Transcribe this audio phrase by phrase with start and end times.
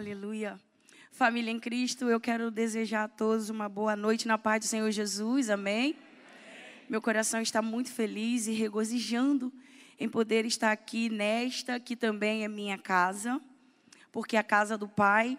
[0.00, 0.58] Aleluia.
[1.12, 4.90] Família em Cristo, eu quero desejar a todos uma boa noite na paz do Senhor
[4.90, 5.50] Jesus.
[5.50, 5.94] Amém.
[6.88, 9.52] Meu coração está muito feliz e regozijando
[9.98, 13.38] em poder estar aqui nesta, que também é minha casa,
[14.10, 15.38] porque a casa do Pai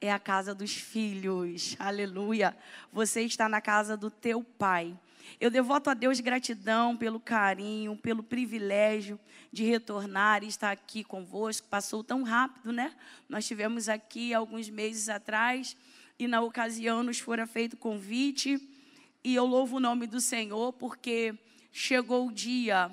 [0.00, 1.76] é a casa dos filhos.
[1.78, 2.56] Aleluia.
[2.92, 4.98] Você está na casa do teu Pai.
[5.40, 9.18] Eu devoto a Deus gratidão pelo carinho, pelo privilégio
[9.52, 11.66] de retornar e estar aqui convosco.
[11.68, 12.94] Passou tão rápido, né?
[13.28, 15.76] Nós tivemos aqui alguns meses atrás
[16.18, 18.60] e na ocasião nos fora feito convite
[19.24, 21.34] e eu louvo o nome do Senhor porque
[21.72, 22.90] chegou o dia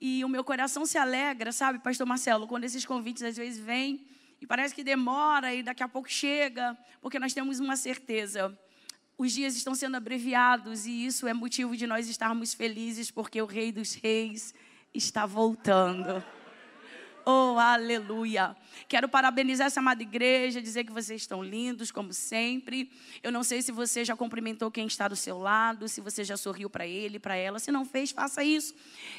[0.00, 4.06] e o meu coração se alegra, sabe, pastor Marcelo, quando esses convites às vezes vêm
[4.40, 8.56] e parece que demora e daqui a pouco chega, porque nós temos uma certeza
[9.18, 13.46] os dias estão sendo abreviados e isso é motivo de nós estarmos felizes porque o
[13.46, 14.54] Rei dos Reis
[14.94, 16.22] está voltando.
[17.26, 18.56] Oh, aleluia.
[18.88, 22.90] Quero parabenizar essa amada igreja, dizer que vocês estão lindos, como sempre.
[23.22, 26.38] Eu não sei se você já cumprimentou quem está do seu lado, se você já
[26.38, 27.58] sorriu para ele, para ela.
[27.58, 28.74] Se não fez, faça isso.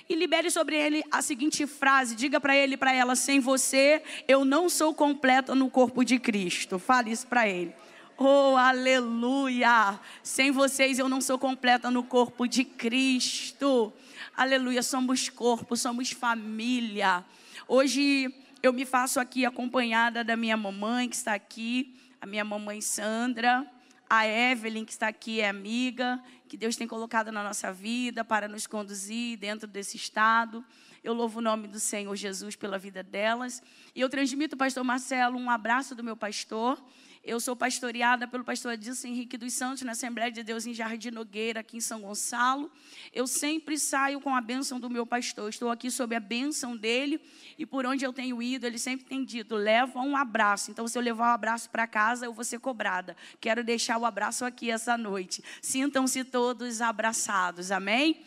[0.10, 4.44] E libere sobre ele a seguinte frase: diga para ele, para ela: sem você, eu
[4.44, 6.80] não sou completa no corpo de Cristo.
[6.80, 7.76] Fale isso para ele.
[8.22, 9.98] Oh, aleluia!
[10.22, 13.94] Sem vocês eu não sou completa no corpo de Cristo.
[14.36, 17.24] Aleluia, somos corpo, somos família.
[17.66, 18.30] Hoje
[18.62, 23.66] eu me faço aqui acompanhada da minha mamãe que está aqui, a minha mamãe Sandra,
[24.10, 28.50] a Evelyn que está aqui é amiga, que Deus tem colocado na nossa vida para
[28.50, 30.62] nos conduzir dentro desse estado.
[31.02, 33.64] Eu louvo o nome do Senhor Jesus pela vida delas.
[33.96, 36.78] E eu transmito, pastor Marcelo, um abraço do meu pastor
[37.24, 41.12] eu sou pastoreada pelo pastor Adilson Henrique dos Santos na Assembleia de Deus em Jardim
[41.12, 42.72] Nogueira, aqui em São Gonçalo.
[43.14, 45.50] Eu sempre saio com a bênção do meu pastor.
[45.50, 47.22] Estou aqui sob a bênção dele
[47.58, 50.72] e por onde eu tenho ido, ele sempre tem dito: leva um abraço.
[50.72, 53.16] Então, se eu levar um abraço para casa, eu vou ser cobrada.
[53.40, 55.44] Quero deixar o abraço aqui essa noite.
[55.62, 57.72] Sintam-se todos abraçados.
[57.72, 58.24] Amém?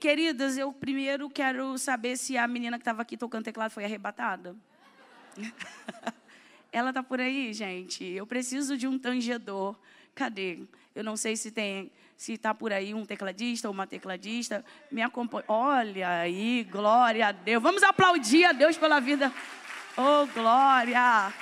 [0.00, 4.56] Queridas, eu primeiro quero saber se a menina que estava aqui tocando teclado foi arrebatada.
[6.70, 8.04] Ela está por aí, gente.
[8.04, 9.76] Eu preciso de um tangedor.
[10.14, 10.60] Cadê?
[10.94, 14.64] Eu não sei se tem, se está por aí um tecladista ou uma tecladista.
[14.90, 15.44] Me acompanha.
[15.48, 17.62] Olha aí, glória a Deus.
[17.62, 19.32] Vamos aplaudir a Deus pela vida.
[19.96, 21.32] Oh, glória.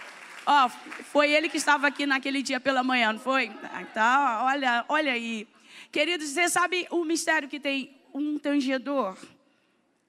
[0.47, 0.69] Ó, oh,
[1.05, 3.51] foi ele que estava aqui naquele dia pela manhã, não foi?
[3.93, 5.49] Tá, olha, olha aí.
[5.91, 9.17] Queridos, você sabe o mistério que tem um tangedor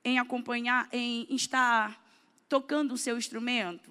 [0.03, 1.99] em acompanhar, em estar
[2.47, 3.89] tocando o seu instrumento?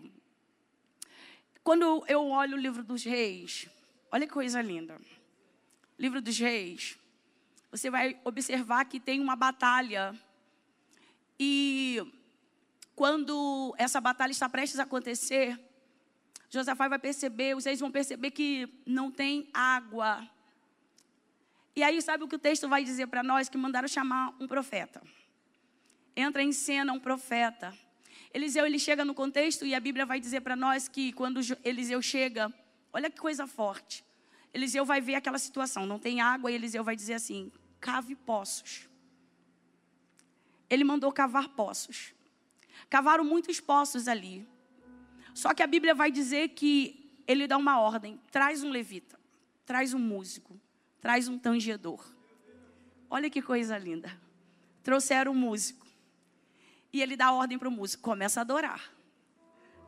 [1.67, 3.69] Quando eu olho o livro dos reis,
[4.13, 5.01] olha que coisa linda.
[5.99, 6.97] Livro dos reis,
[7.73, 10.15] você vai observar que tem uma batalha.
[11.41, 12.01] E
[12.95, 15.59] quando essa batalha está prestes a acontecer,
[16.49, 20.25] Josafá vai perceber, os reis vão perceber que não tem água.
[21.75, 23.49] E aí, sabe o que o texto vai dizer para nós?
[23.49, 25.03] Que mandaram chamar um profeta.
[26.15, 27.77] Entra em cena um profeta.
[28.37, 32.03] Eliseu ele chega no contexto e a Bíblia vai dizer para nós que quando Eliseu
[32.03, 32.53] chega,
[32.93, 34.05] olha que coisa forte.
[34.53, 38.91] Eliseu vai ver aquela situação, não tem água e Eliseu vai dizer assim: cave poços.
[40.69, 42.13] Ele mandou cavar poços.
[42.91, 44.47] Cavaram muitos poços ali.
[45.33, 49.19] Só que a Bíblia vai dizer que ele dá uma ordem: traz um levita,
[49.65, 50.61] traz um músico,
[51.01, 52.05] traz um tangedor.
[53.09, 54.15] Olha que coisa linda.
[54.83, 55.86] Trouxeram um músico.
[56.97, 58.91] E ele dá ordem para o músico: começa a adorar.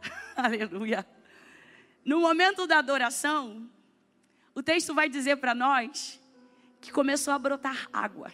[0.36, 1.06] Aleluia.
[2.04, 3.66] No momento da adoração,
[4.54, 6.20] o texto vai dizer para nós
[6.82, 8.30] que começou a brotar água.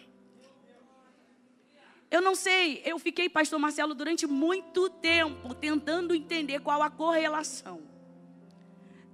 [2.11, 7.81] Eu não sei, eu fiquei, pastor Marcelo, durante muito tempo tentando entender qual a correlação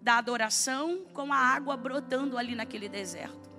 [0.01, 3.50] da adoração com a água brotando ali naquele deserto.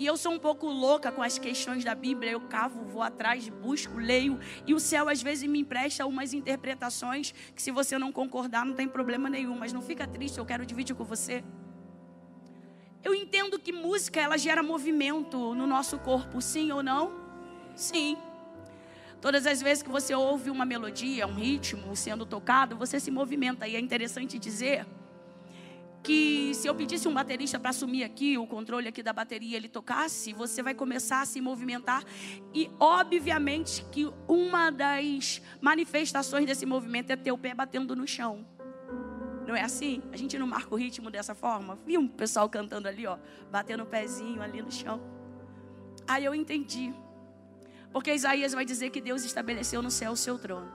[0.00, 2.32] E eu sou um pouco louca com as questões da Bíblia.
[2.32, 4.40] Eu cavo, vou atrás, busco, leio.
[4.66, 8.72] E o céu às vezes me empresta umas interpretações que, se você não concordar, não
[8.72, 9.58] tem problema nenhum.
[9.58, 11.44] Mas não fica triste, eu quero dividir com você.
[13.04, 17.12] Eu entendo que música ela gera movimento no nosso corpo, sim ou não?
[17.76, 18.16] Sim.
[19.20, 23.68] Todas as vezes que você ouve uma melodia, um ritmo sendo tocado, você se movimenta.
[23.68, 24.86] E é interessante dizer
[26.02, 29.68] que se eu pedisse um baterista para assumir aqui o controle aqui da bateria, ele
[29.68, 32.04] tocasse, você vai começar a se movimentar
[32.54, 38.46] e obviamente que uma das manifestações desse movimento é ter o pé batendo no chão.
[39.46, 40.02] Não é assim?
[40.12, 41.78] A gente não marca o ritmo dessa forma?
[41.84, 43.18] Viu um pessoal cantando ali, ó,
[43.50, 45.00] batendo o pezinho ali no chão.
[46.06, 46.94] Aí eu entendi.
[47.92, 50.72] Porque Isaías vai dizer que Deus estabeleceu no céu o seu trono.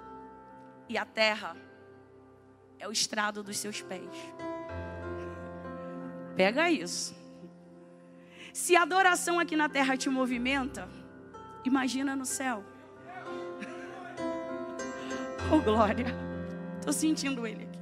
[0.89, 1.55] E a terra
[2.77, 4.09] é o estrado dos seus pés.
[6.35, 7.15] Pega isso.
[8.53, 10.89] Se a adoração aqui na terra te movimenta,
[11.63, 12.63] imagina no céu.
[15.53, 16.07] Oh, glória.
[16.79, 17.79] Estou sentindo ele aqui.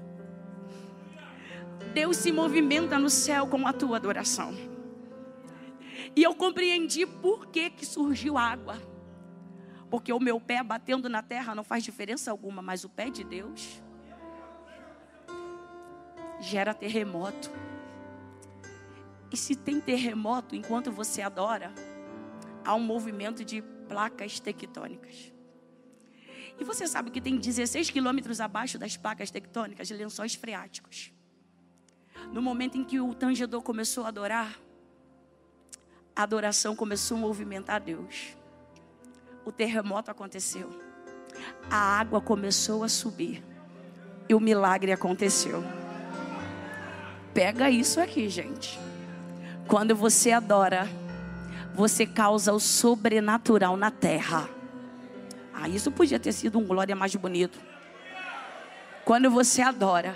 [1.94, 4.54] Deus se movimenta no céu com a tua adoração.
[6.14, 8.82] E eu compreendi por que, que surgiu água.
[9.90, 13.24] Porque o meu pé batendo na terra não faz diferença alguma, mas o pé de
[13.24, 13.82] Deus
[16.40, 17.50] gera terremoto.
[19.34, 21.74] E se tem terremoto enquanto você adora,
[22.64, 25.34] há um movimento de placas tectônicas.
[26.60, 31.12] E você sabe que tem 16 quilômetros abaixo das placas tectônicas lençóis freáticos.
[32.32, 34.56] No momento em que o tangedor começou a adorar,
[36.16, 38.38] a adoração começou a movimentar Deus.
[39.44, 40.70] O terremoto aconteceu.
[41.72, 43.44] A água começou a subir.
[44.30, 45.64] E o milagre aconteceu.
[47.34, 48.80] Pega isso aqui, gente.
[49.74, 50.88] Quando você adora,
[51.74, 54.48] você causa o sobrenatural na terra.
[55.52, 57.60] Ah, isso podia ter sido um glória mais bonito.
[59.04, 60.16] Quando você adora,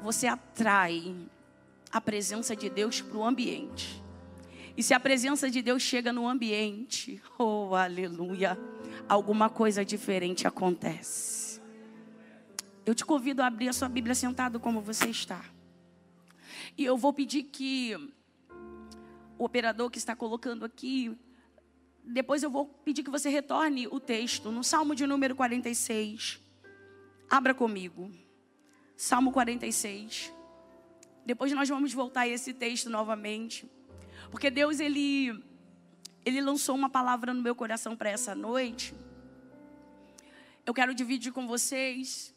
[0.00, 1.12] você atrai
[1.90, 4.00] a presença de Deus para o ambiente.
[4.76, 8.56] E se a presença de Deus chega no ambiente, oh aleluia,
[9.08, 11.60] alguma coisa diferente acontece.
[12.86, 15.57] Eu te convido a abrir a sua Bíblia sentado como você está.
[16.76, 17.94] E eu vou pedir que
[19.38, 21.16] o operador que está colocando aqui,
[22.04, 26.40] depois eu vou pedir que você retorne o texto no Salmo de número 46.
[27.30, 28.10] Abra comigo.
[28.96, 30.32] Salmo 46.
[31.24, 33.70] Depois nós vamos voltar a esse texto novamente.
[34.30, 35.42] Porque Deus, Ele,
[36.24, 38.94] Ele lançou uma palavra no meu coração para essa noite.
[40.64, 42.34] Eu quero dividir com vocês.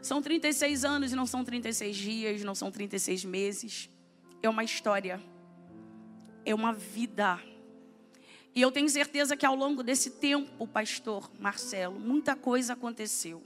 [0.00, 3.90] São 36 anos e não são 36 dias, não são 36 meses.
[4.42, 5.20] É uma história.
[6.44, 7.40] É uma vida.
[8.54, 13.42] E eu tenho certeza que ao longo desse tempo, pastor Marcelo, muita coisa aconteceu.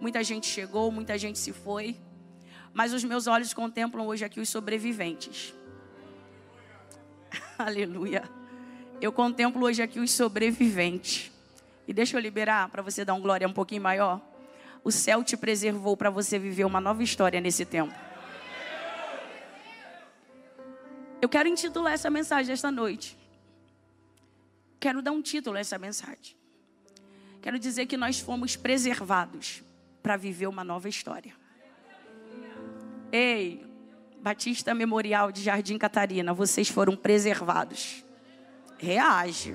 [0.00, 1.96] Muita gente chegou, muita gente se foi.
[2.72, 5.54] Mas os meus olhos contemplam hoje aqui os sobreviventes.
[7.58, 8.22] Aleluia.
[9.00, 11.32] Eu contemplo hoje aqui os sobreviventes.
[11.86, 14.20] E deixa eu liberar para você dar um glória um pouquinho maior.
[14.88, 17.94] O céu te preservou para você viver uma nova história nesse tempo.
[21.20, 23.14] Eu quero intitular essa mensagem esta noite.
[24.80, 26.34] Quero dar um título a essa mensagem.
[27.42, 29.62] Quero dizer que nós fomos preservados
[30.02, 31.34] para viver uma nova história.
[33.12, 33.62] Ei,
[34.22, 38.02] Batista Memorial de Jardim Catarina, vocês foram preservados.
[38.78, 39.54] Reage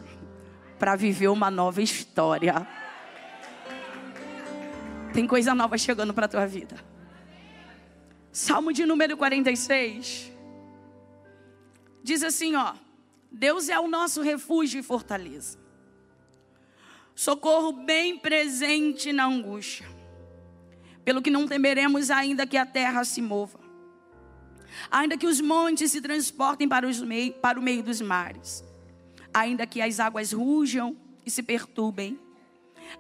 [0.78, 2.83] para viver uma nova história.
[5.14, 6.76] Tem coisa nova chegando para a tua vida.
[8.32, 10.32] Salmo de número 46.
[12.04, 12.74] Diz assim, ó:
[13.32, 15.60] Deus é o nosso refúgio e fortaleza.
[17.14, 19.88] Socorro bem presente na angústia.
[21.06, 23.64] Pelo que não temeremos ainda que a terra se mova
[24.90, 28.64] ainda que os montes se transportem para, mei para o meio dos mares,
[29.34, 30.96] ainda que as águas rujam
[31.26, 32.20] e se perturbem,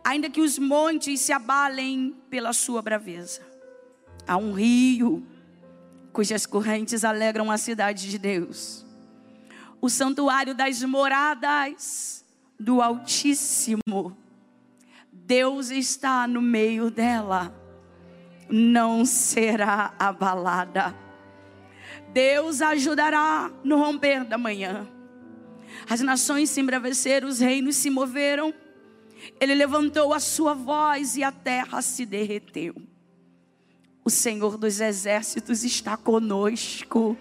[0.03, 3.41] ainda que os montes se abalem pela sua braveza.
[4.27, 5.25] Há um rio
[6.13, 8.85] cujas correntes alegram a cidade de Deus,
[9.81, 12.23] o santuário das moradas
[12.59, 14.15] do Altíssimo.
[15.12, 17.53] Deus está no meio dela,
[18.50, 20.95] não será abalada.
[22.13, 24.88] Deus ajudará no romper da manhã.
[25.89, 28.53] As nações se embraveceram, os reinos se moveram.
[29.39, 32.75] Ele levantou a sua voz e a terra se derreteu.
[34.03, 37.17] O Senhor dos exércitos está conosco.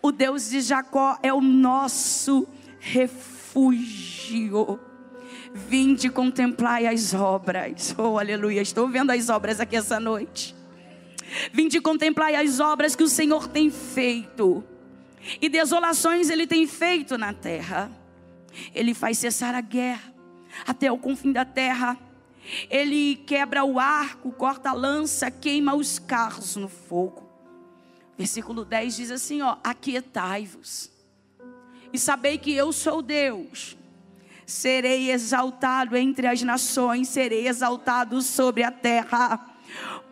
[0.00, 4.80] O Deus de Jacó é o nosso refúgio.
[5.54, 7.94] Vinde contemplar as obras.
[7.98, 8.62] Oh, aleluia.
[8.62, 10.54] Estou vendo as obras aqui essa noite.
[11.52, 14.64] Vinde contemplar as obras que o Senhor tem feito.
[15.40, 17.90] E desolações ele tem feito na terra.
[18.74, 20.13] Ele faz cessar a guerra
[20.66, 21.98] até o confim da terra.
[22.70, 27.28] Ele quebra o arco, corta a lança, queima os carros no fogo.
[28.16, 30.90] Versículo 10 diz assim, ó: Aquietai-vos.
[31.92, 33.76] E sabei que eu sou Deus.
[34.46, 39.54] Serei exaltado entre as nações, serei exaltado sobre a terra.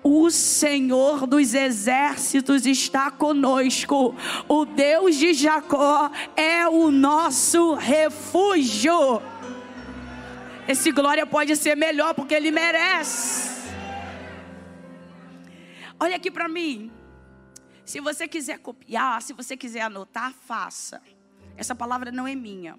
[0.02, 4.14] O Senhor dos exércitos está conosco.
[4.48, 9.22] O Deus de Jacó é o nosso refúgio.
[10.66, 13.62] Esse glória pode ser melhor porque ele merece.
[15.98, 16.90] Olha aqui para mim.
[17.84, 21.02] Se você quiser copiar, se você quiser anotar, faça.
[21.56, 22.78] Essa palavra não é minha.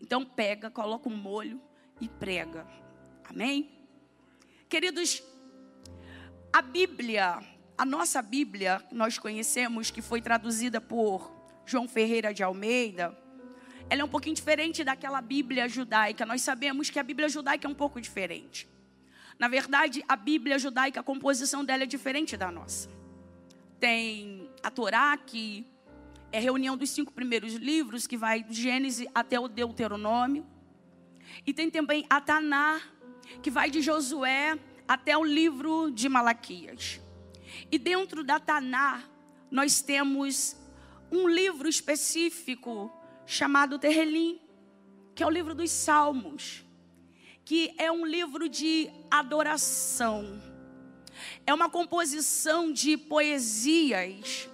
[0.00, 1.60] Então pega, coloca um molho
[2.00, 2.66] e prega.
[3.24, 3.70] Amém?
[4.68, 5.22] Queridos,
[6.52, 7.38] a Bíblia,
[7.78, 11.32] a nossa Bíblia, nós conhecemos que foi traduzida por
[11.64, 13.16] João Ferreira de Almeida.
[13.88, 16.26] Ela é um pouquinho diferente daquela Bíblia judaica.
[16.26, 18.68] Nós sabemos que a Bíblia judaica é um pouco diferente.
[19.38, 22.88] Na verdade, a Bíblia judaica, a composição dela é diferente da nossa.
[23.78, 25.64] Tem a Torá, que
[26.32, 30.44] é a reunião dos cinco primeiros livros, que vai do Gênesis até o Deuteronômio.
[31.46, 32.80] E tem também a Taná,
[33.42, 37.00] que vai de Josué até o livro de Malaquias.
[37.70, 39.04] E dentro da Taná,
[39.50, 40.56] nós temos
[41.12, 42.90] um livro específico
[43.26, 44.40] chamado Terrelim,
[45.14, 46.64] que é o livro dos Salmos,
[47.44, 50.40] que é um livro de adoração.
[51.46, 54.48] É uma composição de poesias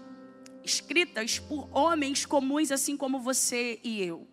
[0.64, 4.26] escritas por homens comuns, assim como você e eu.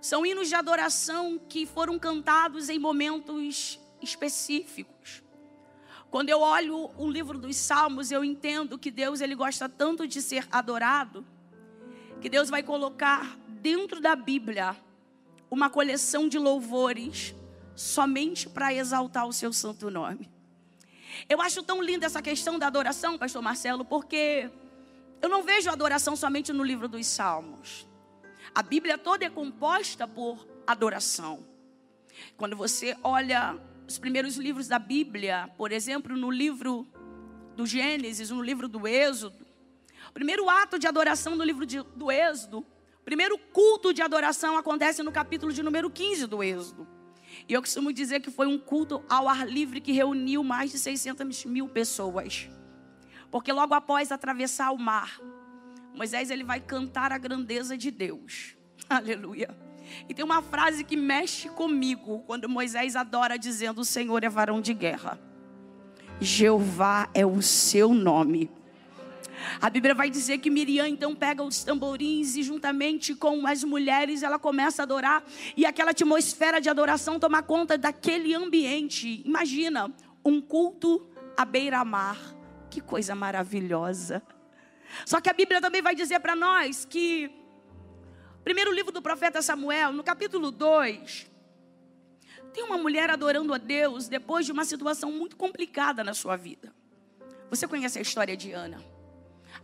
[0.00, 5.22] São hinos de adoração que foram cantados em momentos específicos.
[6.10, 10.22] Quando eu olho o livro dos Salmos, eu entendo que Deus ele gosta tanto de
[10.22, 11.26] ser adorado,
[12.20, 14.76] que Deus vai colocar dentro da Bíblia
[15.50, 17.34] uma coleção de louvores
[17.74, 20.30] somente para exaltar o seu santo nome.
[21.28, 24.50] Eu acho tão linda essa questão da adoração, pastor Marcelo, porque
[25.22, 27.86] eu não vejo adoração somente no livro dos Salmos.
[28.54, 31.44] A Bíblia toda é composta por adoração.
[32.36, 36.86] Quando você olha os primeiros livros da Bíblia, por exemplo, no livro
[37.54, 39.45] do Gênesis, no livro do Êxodo,
[40.08, 44.56] o primeiro ato de adoração do livro de, do Êxodo, o primeiro culto de adoração
[44.56, 46.86] acontece no capítulo de número 15 do Êxodo.
[47.48, 50.78] E eu costumo dizer que foi um culto ao ar livre que reuniu mais de
[50.78, 52.48] 600 mil pessoas.
[53.30, 55.20] Porque logo após atravessar o mar,
[55.94, 58.56] Moisés ele vai cantar a grandeza de Deus.
[58.88, 59.56] Aleluia.
[60.08, 64.60] E tem uma frase que mexe comigo quando Moisés adora dizendo: "O Senhor é varão
[64.60, 65.18] de guerra.
[66.20, 68.50] Jeová é o seu nome."
[69.60, 74.22] A Bíblia vai dizer que Miriam então pega os tamborins e juntamente com as mulheres
[74.22, 75.24] ela começa a adorar
[75.56, 79.22] e aquela atmosfera de adoração toma conta daquele ambiente.
[79.24, 79.92] Imagina
[80.24, 82.18] um culto à beira-mar.
[82.70, 84.22] Que coisa maravilhosa.
[85.04, 87.30] Só que a Bíblia também vai dizer para nós que
[88.44, 91.30] primeiro livro do profeta Samuel, no capítulo 2,
[92.52, 96.72] tem uma mulher adorando a Deus depois de uma situação muito complicada na sua vida.
[97.50, 98.95] Você conhece a história de Ana?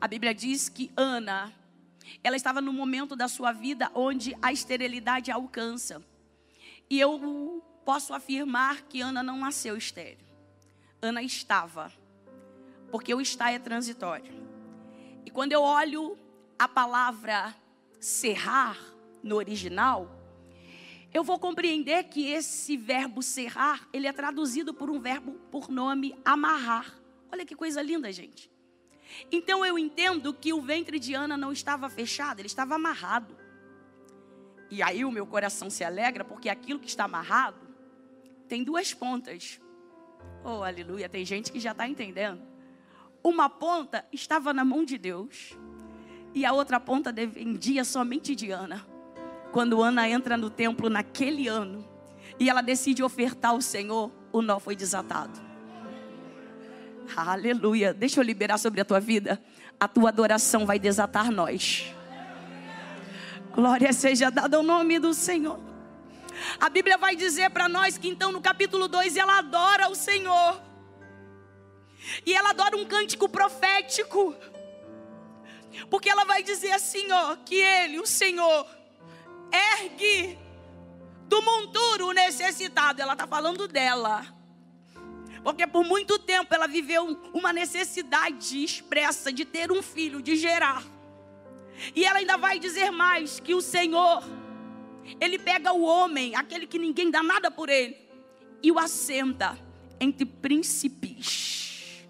[0.03, 1.53] A Bíblia diz que Ana,
[2.25, 6.05] ela estava no momento da sua vida onde a esterilidade alcança.
[6.91, 10.27] E eu posso afirmar que Ana não nasceu estéril.
[11.01, 11.93] Ana estava.
[12.91, 14.35] Porque o estar é transitório.
[15.25, 16.19] E quando eu olho
[16.59, 17.55] a palavra
[18.01, 18.77] serrar
[19.23, 20.11] no original,
[21.15, 26.19] eu vou compreender que esse verbo serrar, ele é traduzido por um verbo por nome
[26.25, 26.93] amarrar.
[27.31, 28.52] Olha que coisa linda, gente.
[29.31, 33.37] Então eu entendo que o ventre de Ana não estava fechado, ele estava amarrado.
[34.71, 37.59] E aí o meu coração se alegra, porque aquilo que está amarrado
[38.49, 39.61] tem duas pontas.
[40.45, 42.43] Oh, aleluia, tem gente que já está entendendo.
[43.23, 45.57] Uma ponta estava na mão de Deus,
[46.35, 48.85] e a outra ponta dependia somente de Ana.
[49.53, 51.87] Quando Ana entra no templo naquele ano,
[52.41, 55.52] e ela decide ofertar ao Senhor, o nó foi desatado.
[57.17, 57.93] Aleluia.
[57.93, 59.43] Deixa eu liberar sobre a tua vida.
[59.79, 61.93] A tua adoração vai desatar nós.
[63.53, 65.61] Glória seja dada ao nome do Senhor.
[66.59, 70.61] A Bíblia vai dizer para nós que então no capítulo 2 ela adora o Senhor.
[72.25, 74.35] E ela adora um cântico profético.
[75.91, 78.67] Porque ela vai dizer assim, ó, que ele, o Senhor,
[79.53, 80.39] ergue
[81.29, 83.01] do monturo o necessitado.
[83.01, 84.27] Ela está falando dela.
[85.43, 90.85] Porque por muito tempo ela viveu uma necessidade expressa de ter um filho, de gerar.
[91.95, 94.23] E ela ainda vai dizer mais: que o Senhor,
[95.21, 97.97] Ele pega o homem, aquele que ninguém dá nada por ele,
[98.63, 99.59] e o assenta
[99.99, 102.05] entre príncipes.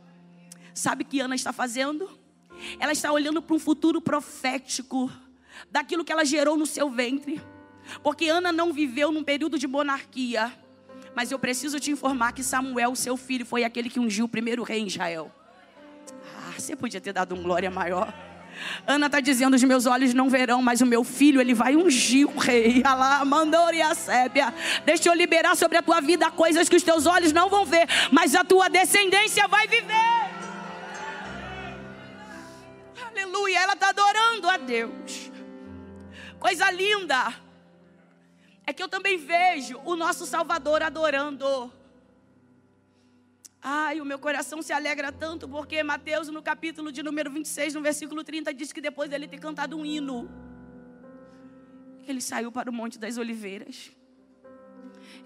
[0.75, 2.11] Sabe o que Ana está fazendo?
[2.79, 5.11] Ela está olhando para um futuro profético
[5.71, 7.41] daquilo que ela gerou no seu ventre.
[8.03, 10.53] Porque Ana não viveu num período de monarquia.
[11.15, 14.63] Mas eu preciso te informar que Samuel, seu filho, foi aquele que ungiu o primeiro
[14.63, 15.31] rei em Israel.
[16.37, 18.13] Ah, você podia ter dado um glória maior.
[18.87, 22.27] Ana está dizendo: os meus olhos não verão, mas o meu filho ele vai ungir
[22.27, 22.83] o rei.
[22.85, 24.53] Alá, mandou e a sébia.
[24.85, 27.87] Deixa eu liberar sobre a tua vida coisas que os teus olhos não vão ver,
[28.11, 30.33] mas a tua descendência vai viver.
[33.11, 35.31] Aleluia, ela está adorando a Deus.
[36.39, 37.42] Coisa linda
[38.67, 41.73] é que eu também vejo o nosso Salvador adorando.
[43.61, 47.83] Ai, o meu coração se alegra tanto porque Mateus, no capítulo de número 26, no
[47.83, 50.29] versículo 30, diz que depois dele ter cantado um hino,
[52.07, 53.93] ele saiu para o Monte das Oliveiras.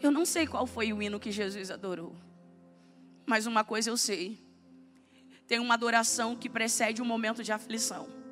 [0.02, 2.14] Eu não sei qual foi o hino que Jesus adorou,
[3.24, 4.38] mas uma coisa eu sei:
[5.46, 8.25] tem uma adoração que precede um momento de aflição.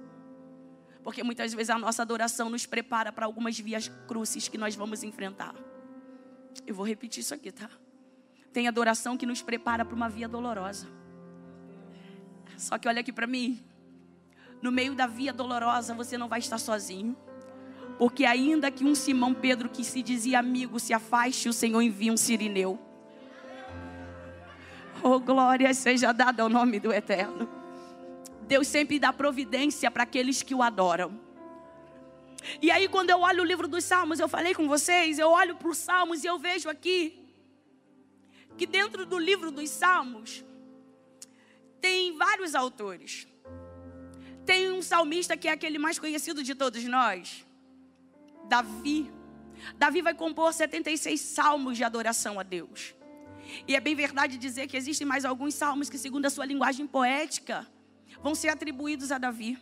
[1.05, 5.03] Porque muitas vezes a nossa adoração nos prepara para algumas vias crucis que nós vamos
[5.03, 5.55] enfrentar.
[6.67, 7.69] Eu vou repetir isso aqui, tá?
[8.53, 10.89] Tem adoração que nos prepara para uma via dolorosa.
[12.57, 13.63] Só que olha aqui para mim.
[14.63, 17.15] No meio da via dolorosa, você não vai estar sozinho.
[17.99, 22.13] Porque ainda que um Simão Pedro que se dizia amigo se afaste, o Senhor envia
[22.13, 22.79] um sirineu.
[25.03, 27.64] Oh, glória seja dada ao nome do Eterno.
[28.47, 31.21] Deus sempre dá providência para aqueles que o adoram.
[32.61, 35.57] E aí, quando eu olho o livro dos Salmos, eu falei com vocês, eu olho
[35.57, 37.21] para os Salmos e eu vejo aqui
[38.57, 40.45] que dentro do livro dos Salmos
[41.81, 43.27] tem vários autores.
[44.45, 47.47] Tem um salmista que é aquele mais conhecido de todos nós,
[48.47, 49.11] Davi.
[49.77, 52.95] Davi vai compor 76 salmos de adoração a Deus.
[53.67, 56.87] E é bem verdade dizer que existem mais alguns salmos que, segundo a sua linguagem
[56.87, 57.67] poética,
[58.25, 59.59] vão ser atribuídos a Davi.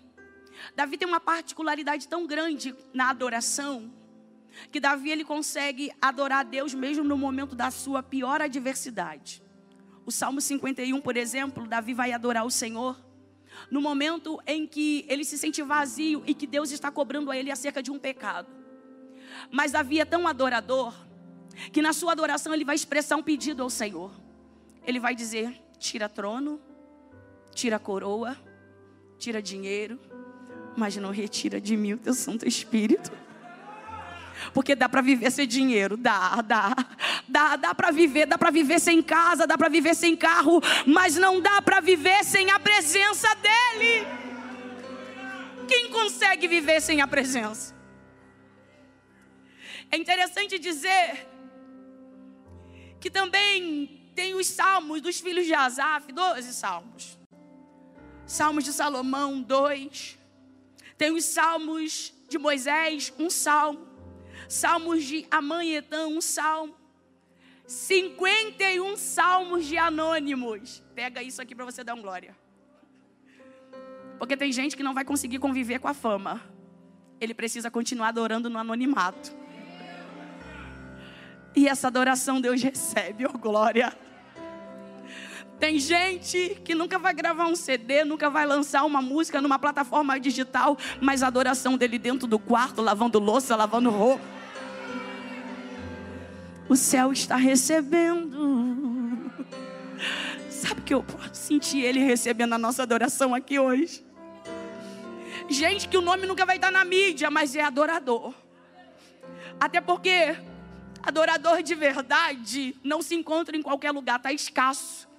[0.77, 3.93] Davi tem uma particularidade tão grande na adoração
[4.71, 9.43] que Davi ele consegue adorar a Deus mesmo no momento da sua pior adversidade.
[10.07, 12.97] O Salmo 51, por exemplo, Davi vai adorar o Senhor
[13.69, 17.51] no momento em que ele se sente vazio e que Deus está cobrando a ele
[17.51, 18.49] acerca de um pecado.
[19.51, 20.95] Mas Davi é tão adorador
[21.73, 24.13] que na sua adoração ele vai expressar um pedido ao Senhor.
[24.87, 26.61] Ele vai dizer: tira trono,
[27.55, 28.37] tira coroa,
[29.23, 30.01] tira dinheiro,
[30.77, 33.13] mas não retira de mim o teu Santo Espírito.
[34.53, 36.75] Porque dá para viver sem dinheiro, dá, dá.
[37.29, 41.15] Dá, dá para viver, dá para viver sem casa, dá para viver sem carro, mas
[41.17, 44.07] não dá para viver sem a presença dele.
[45.69, 47.75] Quem consegue viver sem a presença?
[49.91, 51.29] É interessante dizer
[53.01, 57.22] que também tem os salmos dos filhos de Asaf, 12 salmos.
[58.27, 60.19] Salmos de Salomão, dois.
[60.97, 63.87] Tem os salmos de Moisés, um salmo.
[64.49, 66.75] Salmos de Amanhetã, um salmo.
[67.67, 70.83] 51 salmos de anônimos.
[70.95, 72.37] Pega isso aqui para você dar um glória.
[74.19, 76.41] Porque tem gente que não vai conseguir conviver com a fama.
[77.21, 79.35] Ele precisa continuar adorando no anonimato.
[81.55, 83.97] E essa adoração Deus recebe, oh glória.
[85.63, 90.19] Tem gente que nunca vai gravar um CD, nunca vai lançar uma música numa plataforma
[90.19, 94.43] digital, mas a adoração dele dentro do quarto, lavando louça, lavando roupa
[96.69, 99.31] o céu está recebendo.
[100.51, 104.05] Sabe que eu posso sentir Ele recebendo a nossa adoração aqui hoje?
[105.49, 108.35] Gente que o nome nunca vai estar na mídia, mas é adorador.
[109.61, 110.37] Até porque
[111.05, 115.12] adorador de verdade não se encontra em qualquer lugar, está escasso.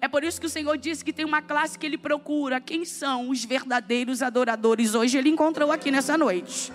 [0.00, 2.60] É por isso que o Senhor disse que tem uma classe que Ele procura.
[2.60, 4.94] Quem são os verdadeiros adoradores?
[4.94, 6.72] Hoje Ele encontrou aqui nessa noite.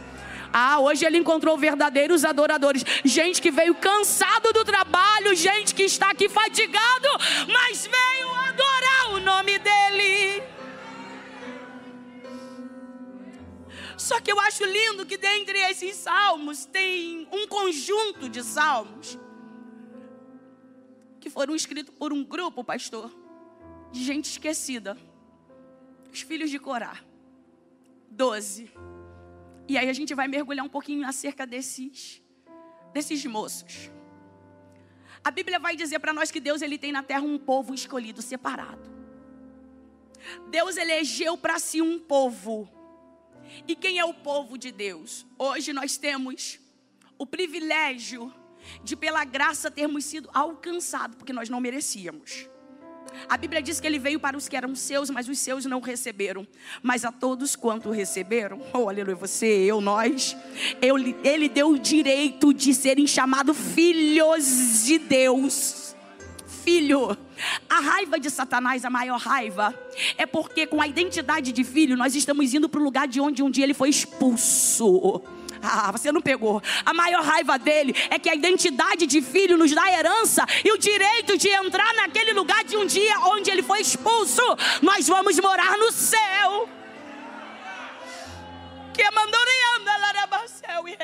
[0.52, 2.84] Ah, hoje ele encontrou verdadeiros adoradores.
[3.06, 7.08] Gente que veio cansado do trabalho, gente que está aqui fatigado,
[7.48, 10.44] mas veio adorar o nome dele.
[13.96, 19.20] Só que eu acho lindo que dentre esses salmos tem um conjunto de salmos
[21.20, 23.14] que foram escritos por um grupo, pastor,
[23.92, 24.98] de gente esquecida.
[26.12, 26.98] Os filhos de Corá.
[28.10, 28.72] Doze.
[29.68, 32.24] E aí a gente vai mergulhar um pouquinho acerca desses,
[32.94, 33.92] desses moços.
[35.24, 38.22] A Bíblia vai dizer para nós que Deus ele tem na terra um povo escolhido,
[38.22, 38.90] separado.
[40.50, 42.70] Deus elegeu para si um povo.
[43.68, 45.26] E quem é o povo de Deus?
[45.38, 46.60] Hoje nós temos
[47.18, 48.34] o privilégio
[48.84, 52.50] de pela graça termos sido alcançados, porque nós não merecíamos.
[53.28, 55.80] A Bíblia diz que ele veio para os que eram seus, mas os seus não
[55.80, 56.48] receberam.
[56.82, 60.36] Mas a todos quanto receberam, oh aleluia, você, eu, nós,
[60.82, 65.96] eu, ele deu o direito de serem chamados filhos de Deus.
[66.64, 67.18] Filho.
[67.70, 69.74] A raiva de Satanás, a maior raiva,
[70.18, 73.42] é porque com a identidade de filho, nós estamos indo para o lugar de onde
[73.42, 75.22] um dia ele foi expulso.
[75.62, 76.62] Ah, você não pegou.
[76.86, 80.78] A maior raiva dele é que a identidade de filho nos dá herança e o
[80.78, 84.42] direito de entrar naquele lugar de um dia onde ele foi expulso.
[84.82, 86.70] Nós vamos morar no céu.
[88.94, 89.04] que
[90.48, 90.98] céu e.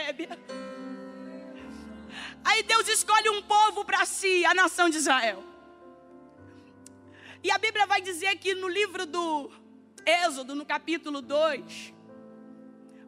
[2.44, 5.44] Aí Deus escolhe um povo para si, a nação de Israel.
[7.44, 9.52] E a Bíblia vai dizer que no livro do
[10.06, 11.94] Êxodo, no capítulo 2,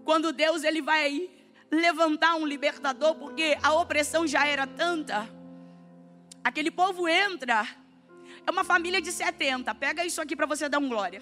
[0.03, 1.29] quando Deus ele vai
[1.71, 5.29] levantar um libertador, porque a opressão já era tanta,
[6.43, 7.67] aquele povo entra,
[8.45, 11.21] é uma família de 70, pega isso aqui para você dar um glória.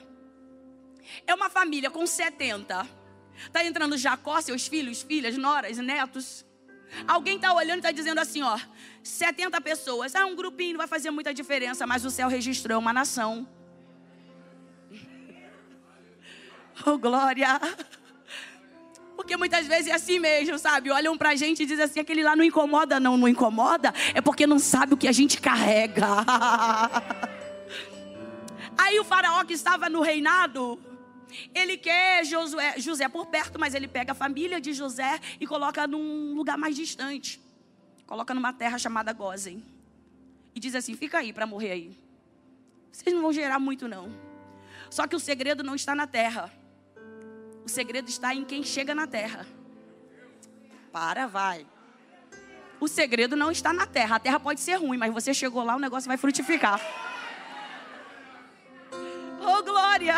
[1.25, 2.87] É uma família com 70.
[3.35, 6.45] Está entrando Jacó, seus filhos, filhas, noras, netos.
[7.07, 8.57] Alguém está olhando e está dizendo assim, ó,
[9.03, 10.15] 70 pessoas.
[10.15, 13.47] Ah, um grupinho não vai fazer muita diferença, mas o céu registrou uma nação.
[16.85, 17.47] Oh, glória!
[19.15, 20.91] Porque muitas vezes é assim mesmo, sabe?
[20.91, 24.45] Olham pra gente e dizem assim: aquele lá não incomoda, não, não incomoda, é porque
[24.45, 26.05] não sabe o que a gente carrega.
[28.77, 30.77] Aí o faraó que estava no reinado,
[31.53, 35.87] ele quer Josué, José por perto, mas ele pega a família de José e coloca
[35.87, 37.41] num lugar mais distante.
[38.05, 39.63] Coloca numa terra chamada Gozen.
[40.53, 41.97] E diz assim: fica aí para morrer aí.
[42.91, 44.11] Vocês não vão gerar muito, não.
[44.89, 46.51] Só que o segredo não está na terra.
[47.65, 49.45] O segredo está em quem chega na terra.
[50.91, 51.65] Para, vai.
[52.79, 54.17] O segredo não está na terra.
[54.17, 56.79] A terra pode ser ruim, mas você chegou lá, o negócio vai frutificar.
[59.41, 60.15] Oh, glória!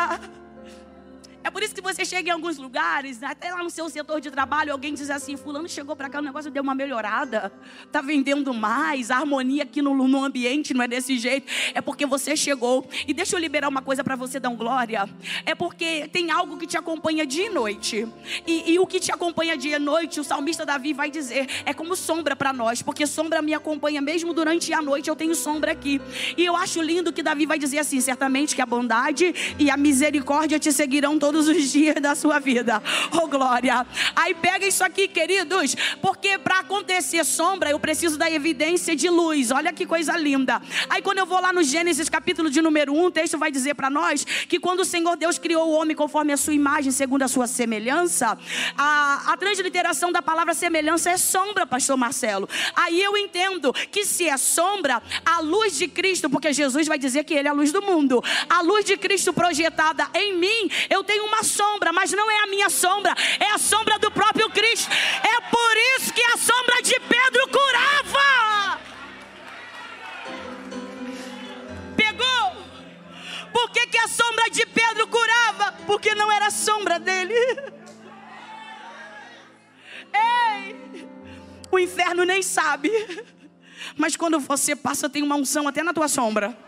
[1.58, 4.72] Por isso que você chega em alguns lugares, até lá no seu setor de trabalho,
[4.72, 7.52] alguém diz assim: Fulano chegou para cá, o negócio deu uma melhorada,
[7.84, 11.52] está vendendo mais, a harmonia aqui no, no ambiente não é desse jeito.
[11.74, 12.88] É porque você chegou.
[13.08, 15.10] E deixa eu liberar uma coisa para você dar um glória:
[15.48, 18.08] é porque tem algo que te acompanha dia e noite.
[18.46, 21.74] E, e o que te acompanha dia e noite, o salmista Davi vai dizer, é
[21.74, 25.72] como sombra para nós, porque sombra me acompanha mesmo durante a noite, eu tenho sombra
[25.72, 26.00] aqui.
[26.38, 29.76] E eu acho lindo que Davi vai dizer assim: certamente que a bondade e a
[29.76, 32.82] misericórdia te seguirão todos os dias da sua vida.
[33.12, 33.86] Oh, glória.
[34.16, 39.52] Aí pega isso aqui, queridos, porque para acontecer sombra, eu preciso da evidência de luz.
[39.52, 40.62] Olha que coisa linda.
[40.90, 43.74] Aí quando eu vou lá no Gênesis capítulo de número 1, o texto vai dizer
[43.76, 47.24] para nós que quando o Senhor Deus criou o homem conforme a sua imagem, segundo
[47.24, 48.38] a sua semelhança,
[48.78, 52.50] a, a transliteração da palavra semelhança é sombra, pastor Marcelo.
[52.76, 57.24] Aí eu entendo que se é sombra, a luz de Cristo, porque Jesus vai dizer
[57.24, 58.24] que ele é a luz do mundo.
[58.50, 62.48] A luz de Cristo projetada em mim, eu tenho uma sombra, mas não é a
[62.48, 64.90] minha sombra, é a sombra do próprio Cristo.
[64.92, 68.80] É por isso que a sombra de Pedro curava.
[71.96, 72.68] Pegou?
[73.52, 75.74] Por que, que a sombra de Pedro curava?
[75.86, 77.34] Porque não era a sombra dele.
[80.14, 81.08] Ei,
[81.72, 82.90] o inferno nem sabe.
[83.96, 86.67] Mas quando você passa, tem uma unção até na tua sombra.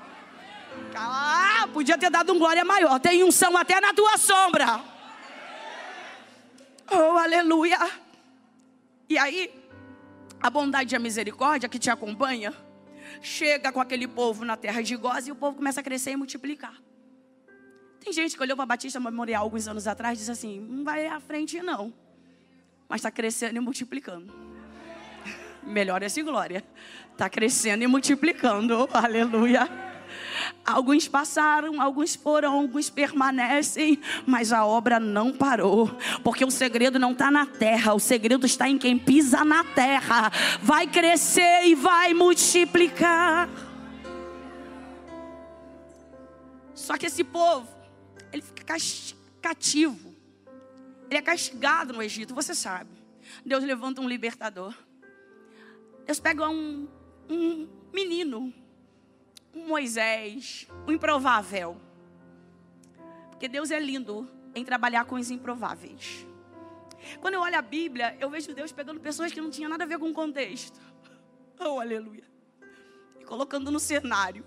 [0.95, 2.99] Ah, podia ter dado um glória maior.
[2.99, 4.81] Tem unção até na tua sombra.
[6.91, 7.77] Oh, aleluia.
[9.07, 9.51] E aí,
[10.41, 12.53] a bondade e a misericórdia que te acompanha,
[13.21, 16.15] chega com aquele povo na terra de Goz e o povo começa a crescer e
[16.15, 16.73] multiplicar.
[17.99, 21.05] Tem gente que olhou para Batista Memorial alguns anos atrás e disse assim: não vai
[21.07, 21.93] à frente, não.
[22.87, 24.33] Mas está crescendo e multiplicando.
[25.63, 26.63] Melhor esse glória.
[27.11, 28.89] Está crescendo e multiplicando.
[28.93, 29.88] Aleluia.
[30.65, 35.89] Alguns passaram, alguns foram, alguns permanecem, mas a obra não parou,
[36.23, 40.31] porque o segredo não está na terra, o segredo está em quem pisa na terra.
[40.61, 43.49] Vai crescer e vai multiplicar.
[46.73, 47.67] Só que esse povo,
[48.31, 48.75] ele fica
[49.41, 50.15] cativo,
[51.09, 52.89] ele é castigado no Egito, você sabe.
[53.45, 54.73] Deus levanta um libertador.
[56.05, 56.87] Deus pega um,
[57.29, 58.53] um menino
[59.53, 61.79] um Moisés, o um improvável.
[63.29, 66.25] Porque Deus é lindo em trabalhar com os improváveis.
[67.21, 69.87] Quando eu olho a Bíblia, eu vejo Deus pegando pessoas que não tinham nada a
[69.87, 70.79] ver com o contexto.
[71.61, 72.23] Oh, aleluia.
[73.19, 74.45] E colocando no cenário.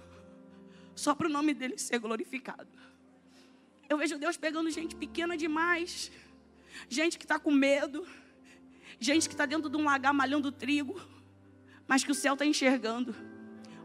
[0.95, 2.71] Só para o nome dele ser glorificado.
[3.87, 6.11] Eu vejo Deus pegando gente pequena demais.
[6.89, 8.07] Gente que está com medo.
[8.99, 10.99] Gente que está dentro de um lagar malhando trigo.
[11.87, 13.15] Mas que o céu está enxergando.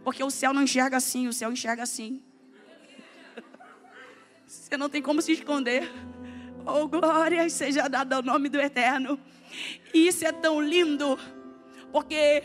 [0.07, 2.23] Porque o céu não enxerga assim, o céu enxerga assim.
[4.47, 5.83] Você não tem como se esconder.
[6.65, 9.19] Oh, glória seja dada ao nome do Eterno.
[9.93, 11.19] E isso é tão lindo,
[11.91, 12.41] porque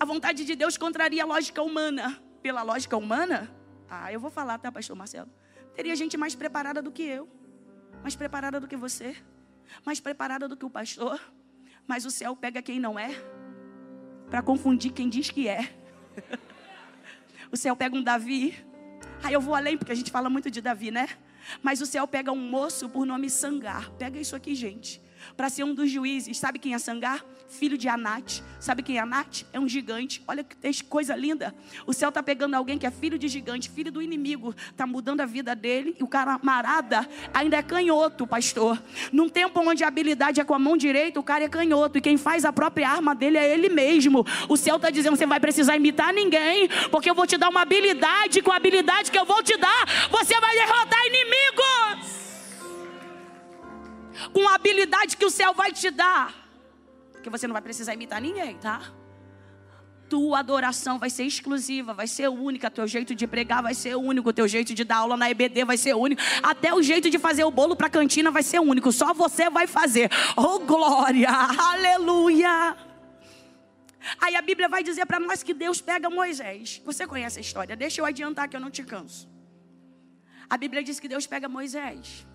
[0.00, 2.18] a vontade de Deus contraria a lógica humana.
[2.40, 3.54] Pela lógica humana,
[3.90, 5.28] ah, eu vou falar, tá, pastor Marcelo?
[5.74, 7.28] Teria gente mais preparada do que eu,
[8.00, 9.14] mais preparada do que você,
[9.84, 11.20] mais preparada do que o pastor.
[11.86, 13.10] Mas o céu pega quem não é,
[14.30, 15.74] para confundir quem diz que é.
[17.52, 18.56] O céu pega um Davi.
[19.22, 21.06] Aí eu vou além, porque a gente fala muito de Davi, né?
[21.62, 23.90] Mas o céu pega um moço por nome Sangar.
[23.90, 25.02] Pega isso aqui, gente.
[25.36, 26.38] Para ser um dos juízes.
[26.38, 27.24] Sabe quem é Sangar?
[27.48, 28.42] Filho de Anate.
[28.58, 29.46] Sabe quem é Anate?
[29.52, 30.22] É um gigante.
[30.26, 31.54] Olha que coisa linda.
[31.86, 34.54] O céu está pegando alguém que é filho de gigante, filho do inimigo.
[34.70, 35.94] Está mudando a vida dele.
[35.98, 38.82] E o camarada ainda é canhoto, pastor.
[39.12, 41.98] Num tempo onde a habilidade é com a mão direita, o cara é canhoto.
[41.98, 44.24] E quem faz a própria arma dele é ele mesmo.
[44.48, 46.68] O céu está dizendo: você vai precisar imitar ninguém.
[46.90, 48.40] Porque eu vou te dar uma habilidade.
[48.40, 52.01] Com a habilidade que eu vou te dar, você vai derrotar inimigos
[54.32, 56.34] com a habilidade que o céu vai te dar.
[57.12, 58.82] Porque você não vai precisar imitar ninguém, tá?
[60.08, 62.70] Tua adoração vai ser exclusiva, vai ser única.
[62.70, 64.32] Teu jeito de pregar vai ser único.
[64.32, 66.20] Teu jeito de dar aula na EBD vai ser único.
[66.42, 68.92] Até o jeito de fazer o bolo para a cantina vai ser único.
[68.92, 70.10] Só você vai fazer.
[70.36, 71.30] Oh, glória!
[71.30, 72.76] Aleluia!
[74.20, 76.82] Aí a Bíblia vai dizer para nós que Deus pega Moisés.
[76.84, 77.76] Você conhece a história?
[77.76, 79.30] Deixa eu adiantar que eu não te canso.
[80.50, 82.26] A Bíblia diz que Deus pega Moisés.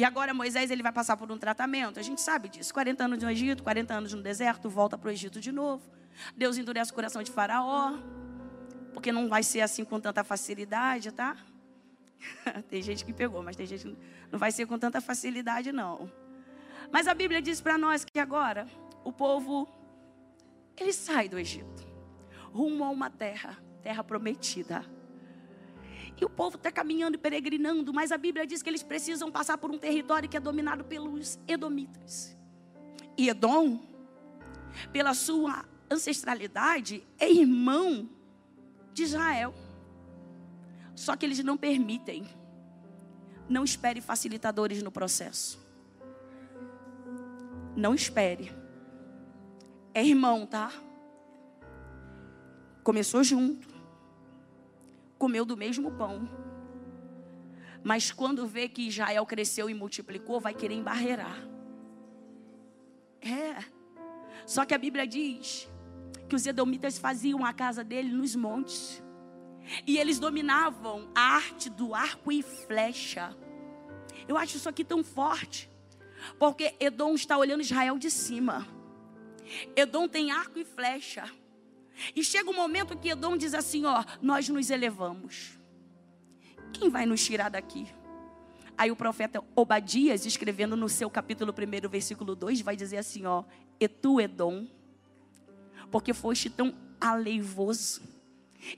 [0.00, 2.00] E agora Moisés ele vai passar por um tratamento.
[2.00, 2.72] A gente sabe disso.
[2.72, 5.82] 40 anos no Egito, 40 anos no deserto, volta para o Egito de novo.
[6.34, 7.98] Deus endurece o coração de Faraó.
[8.94, 11.36] Porque não vai ser assim com tanta facilidade, tá?
[12.70, 13.98] tem gente que pegou, mas tem gente que
[14.32, 16.10] não vai ser com tanta facilidade, não.
[16.90, 18.66] Mas a Bíblia diz para nós que agora
[19.04, 19.68] o povo
[20.78, 21.86] ele sai do Egito,
[22.54, 24.82] rumo a uma terra, terra prometida.
[26.20, 29.56] E o povo está caminhando e peregrinando, mas a Bíblia diz que eles precisam passar
[29.56, 32.36] por um território que é dominado pelos Edomitas.
[33.16, 33.80] E Edom,
[34.92, 38.08] pela sua ancestralidade, é irmão
[38.92, 39.54] de Israel.
[40.94, 42.28] Só que eles não permitem.
[43.48, 45.58] Não espere facilitadores no processo.
[47.74, 48.52] Não espere.
[49.94, 50.70] É irmão, tá?
[52.84, 53.69] Começou junto
[55.20, 56.26] comeu do mesmo pão.
[57.84, 61.36] Mas quando vê que Israel cresceu e multiplicou, vai querer embarrear.
[63.20, 63.62] É.
[64.46, 65.70] Só que a Bíblia diz
[66.26, 69.02] que os edomitas faziam a casa dele nos montes.
[69.86, 73.36] E eles dominavam a arte do arco e flecha.
[74.26, 75.70] Eu acho isso aqui tão forte.
[76.38, 78.66] Porque Edom está olhando Israel de cima.
[79.76, 81.30] Edom tem arco e flecha.
[82.14, 85.58] E chega um momento que Edom diz assim: Ó, nós nos elevamos.
[86.72, 87.86] Quem vai nos tirar daqui?
[88.76, 93.44] Aí o profeta Obadias, escrevendo no seu capítulo 1, versículo 2, vai dizer assim: Ó,
[93.78, 94.66] e tu, Edom,
[95.90, 98.02] porque foste tão aleivoso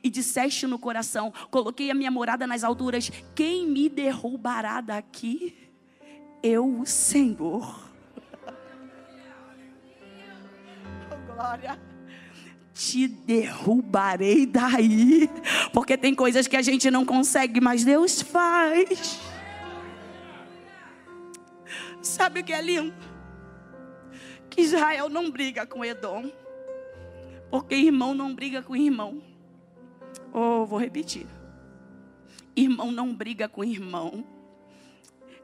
[0.02, 5.70] e disseste no coração: Coloquei a minha morada nas alturas, quem me derrubará daqui?
[6.42, 7.88] Eu, o Senhor.
[11.10, 11.91] oh, glória
[12.74, 15.28] te derrubarei daí.
[15.72, 19.20] Porque tem coisas que a gente não consegue, mas Deus faz.
[22.00, 22.94] Sabe o que é lindo?
[24.50, 26.30] Que Israel não briga com Edom.
[27.50, 29.22] Porque irmão não briga com irmão.
[30.32, 31.26] Oh, vou repetir.
[32.56, 34.24] Irmão não briga com irmão.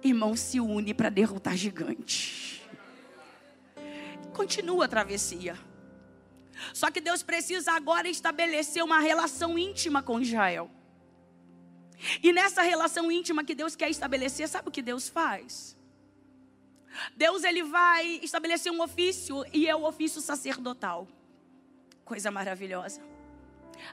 [0.02, 2.62] Irmão se une para derrotar gigante.
[4.32, 5.67] Continua a travessia.
[6.72, 10.70] Só que Deus precisa agora estabelecer uma relação íntima com Israel.
[12.22, 15.76] E nessa relação íntima que Deus quer estabelecer, sabe o que Deus faz?
[17.16, 21.08] Deus ele vai estabelecer um ofício e é o ofício sacerdotal.
[22.04, 23.02] Coisa maravilhosa.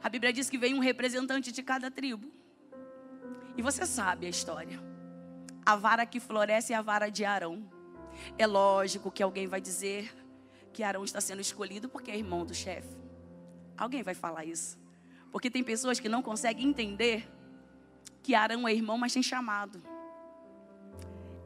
[0.02, 2.32] A Bíblia diz que vem um representante de cada tribo.
[3.58, 4.82] E você sabe a história.
[5.66, 7.70] A vara que floresce é a vara de Arão.
[8.38, 10.14] É lógico que alguém vai dizer:
[10.76, 12.98] que Arão está sendo escolhido porque é irmão do chefe.
[13.78, 14.78] Alguém vai falar isso?
[15.32, 17.32] Porque tem pessoas que não conseguem entender
[18.22, 19.82] que Arão é irmão, mas tem chamado.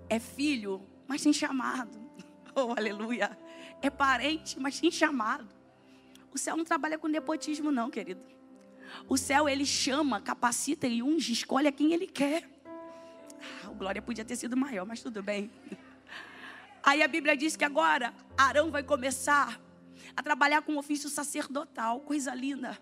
[0.09, 1.97] É filho, mas tem chamado.
[2.55, 3.37] Oh, aleluia.
[3.79, 5.47] É parente, mas tem chamado.
[6.33, 8.21] O céu não trabalha com nepotismo, não, querido.
[9.07, 12.49] O céu, ele chama, capacita e unge, escolhe a quem ele quer.
[13.63, 15.49] Ah, o glória podia ter sido maior, mas tudo bem.
[16.83, 19.59] Aí a Bíblia diz que agora Arão vai começar
[20.15, 22.77] a trabalhar com ofício sacerdotal, coisa linda.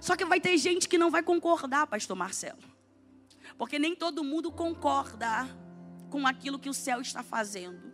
[0.00, 2.62] Só que vai ter gente que não vai concordar, pastor Marcelo.
[3.56, 5.46] Porque nem todo mundo concorda
[6.10, 7.92] com aquilo que o céu está fazendo.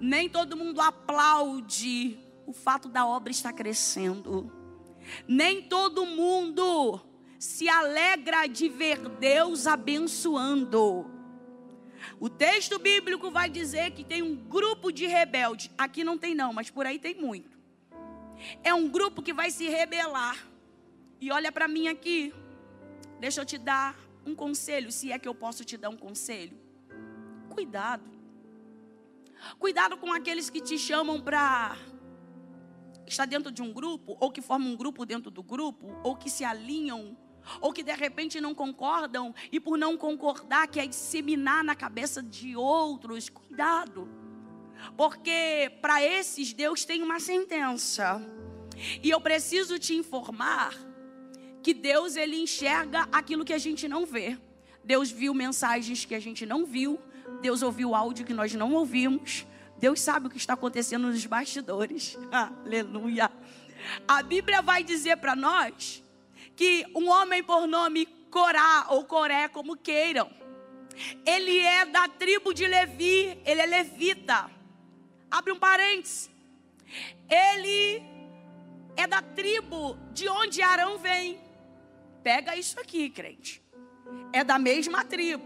[0.00, 4.52] Nem todo mundo aplaude o fato da obra estar crescendo.
[5.28, 7.00] Nem todo mundo
[7.38, 11.13] se alegra de ver Deus abençoando.
[12.24, 15.70] O texto bíblico vai dizer que tem um grupo de rebeldes.
[15.76, 17.58] Aqui não tem não, mas por aí tem muito.
[18.62, 20.38] É um grupo que vai se rebelar.
[21.20, 22.32] E olha para mim aqui.
[23.20, 26.58] Deixa eu te dar um conselho, se é que eu posso te dar um conselho.
[27.50, 28.10] Cuidado.
[29.58, 31.76] Cuidado com aqueles que te chamam para
[33.06, 36.30] estar dentro de um grupo, ou que formam um grupo dentro do grupo, ou que
[36.30, 37.14] se alinham,
[37.60, 42.56] ou que de repente não concordam, e por não concordar quer disseminar na cabeça de
[42.56, 43.28] outros.
[43.28, 44.08] Cuidado.
[44.96, 48.20] Porque para esses Deus tem uma sentença.
[49.02, 50.74] E eu preciso te informar
[51.62, 54.38] que Deus ele enxerga aquilo que a gente não vê.
[54.84, 57.00] Deus viu mensagens que a gente não viu,
[57.40, 59.46] Deus ouviu áudio que nós não ouvimos.
[59.78, 62.18] Deus sabe o que está acontecendo nos bastidores.
[62.30, 63.30] Aleluia.
[64.06, 66.03] A Bíblia vai dizer para nós
[66.56, 70.30] que um homem por nome Corá ou Coré, como queiram,
[71.24, 74.50] ele é da tribo de Levi, ele é levita.
[75.30, 76.30] Abre um parênteses.
[77.28, 78.02] Ele
[78.96, 81.40] é da tribo de onde Arão vem.
[82.22, 83.62] Pega isso aqui, crente.
[84.32, 85.44] É da mesma tribo.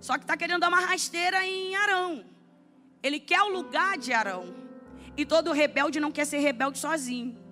[0.00, 2.24] Só que está querendo dar uma rasteira em Arão.
[3.02, 4.54] Ele quer o lugar de Arão.
[5.16, 7.45] E todo rebelde não quer ser rebelde sozinho.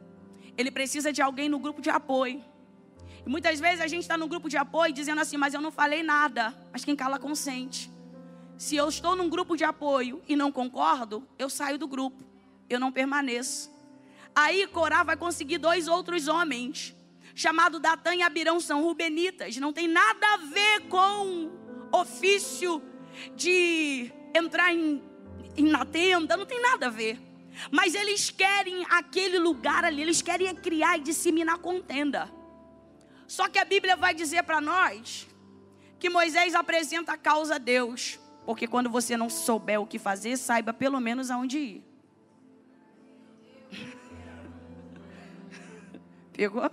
[0.56, 2.42] Ele precisa de alguém no grupo de apoio.
[3.26, 5.70] E muitas vezes a gente está no grupo de apoio dizendo assim, mas eu não
[5.70, 6.54] falei nada.
[6.72, 7.90] Mas quem cala consente.
[8.56, 12.22] Se eu estou num grupo de apoio e não concordo, eu saio do grupo.
[12.68, 13.72] Eu não permaneço.
[14.34, 16.94] Aí Corá vai conseguir dois outros homens,
[17.34, 19.56] chamado Datã e Abirão, são rubenitas.
[19.56, 21.50] Não tem nada a ver com
[21.92, 22.82] ofício
[23.36, 25.02] de entrar em,
[25.56, 27.20] em, na tenda, não tem nada a ver.
[27.70, 32.30] Mas eles querem aquele lugar ali, eles querem criar e disseminar contenda.
[33.26, 35.26] Só que a Bíblia vai dizer para nós
[35.98, 38.18] que Moisés apresenta a causa a Deus.
[38.44, 41.84] Porque quando você não souber o que fazer, saiba pelo menos aonde ir.
[46.32, 46.70] Pegou?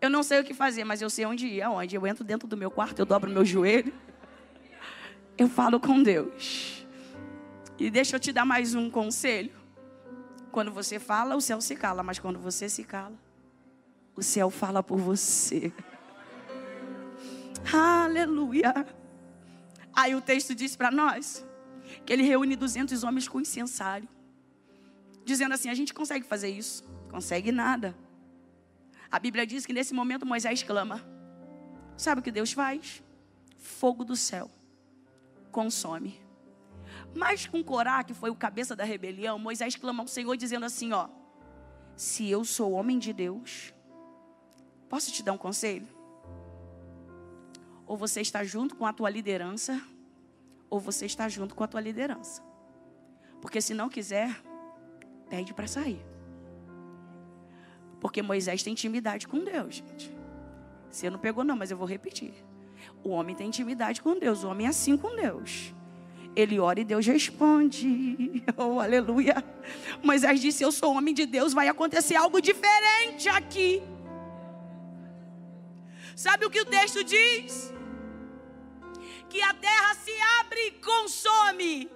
[0.00, 1.62] Eu não sei o que fazer, mas eu sei onde ir.
[1.62, 1.96] Aonde?
[1.96, 3.92] Eu entro dentro do meu quarto, eu dobro meu joelho.
[5.36, 6.86] Eu falo com Deus.
[7.78, 9.65] E deixa eu te dar mais um conselho.
[10.56, 13.14] Quando você fala, o céu se cala, mas quando você se cala,
[14.14, 15.70] o céu fala por você.
[17.70, 18.86] Aleluia.
[19.92, 21.46] Aí o texto diz para nós
[22.06, 24.08] que ele reúne 200 homens com incensário,
[25.26, 26.82] dizendo assim: a gente consegue fazer isso?
[27.10, 27.94] Consegue nada.
[29.10, 31.04] A Bíblia diz que nesse momento Moisés clama.
[31.98, 33.02] Sabe o que Deus faz?
[33.58, 34.50] Fogo do céu
[35.52, 36.25] consome.
[37.16, 40.92] Mas com Corá, que foi o cabeça da rebelião, Moisés clama ao Senhor dizendo assim:
[40.92, 41.08] ó,
[41.96, 43.72] se eu sou homem de Deus,
[44.86, 45.88] posso te dar um conselho?
[47.86, 49.80] Ou você está junto com a tua liderança,
[50.68, 52.42] ou você está junto com a tua liderança.
[53.40, 54.38] Porque se não quiser,
[55.30, 56.04] pede para sair.
[57.98, 60.14] Porque Moisés tem intimidade com Deus, gente.
[60.90, 62.34] Você não pegou, não, mas eu vou repetir.
[63.02, 65.74] O homem tem intimidade com Deus, o homem é assim com Deus.
[66.36, 68.44] Ele ora e Deus responde.
[68.56, 69.44] Oh, aleluia.
[70.02, 73.82] Moisés disse: Eu sou homem de Deus, vai acontecer algo diferente aqui.
[76.14, 77.74] Sabe o que o texto diz?
[79.28, 81.90] que a terra se abre e consome.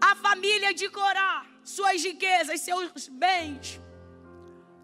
[0.00, 3.80] A família de Corá, suas riquezas, seus bens.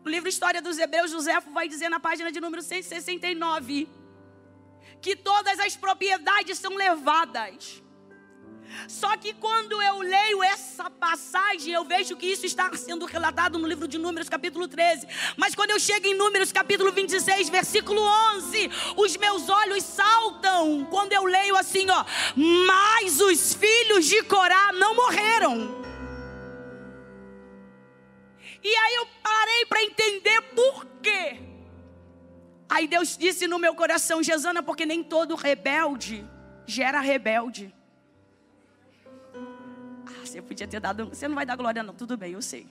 [0.03, 3.89] No livro História dos Hebreus, José vai dizer na página de número 169
[5.05, 7.83] que todas as propriedades são levadas.
[8.89, 13.69] Só que quando eu leio essa passagem, eu vejo que isso está sendo relatado no
[13.69, 15.07] livro de Números, capítulo 13.
[15.37, 18.01] Mas quando eu chego em Números, capítulo 26, versículo
[18.37, 22.03] 11, os meus olhos saltam quando eu leio assim, ó:
[22.67, 25.85] "Mas os filhos de Corá não morreram".
[28.63, 31.54] E aí eu parei para entender por quê.
[32.75, 36.29] Aí Deus disse no meu coração, Gesana, porque nem todo rebelde
[36.67, 37.73] gera rebelde.
[40.25, 41.07] Você podia ter dado.
[41.07, 41.95] Você não vai dar glória, não.
[41.95, 42.67] Tudo bem, eu sei.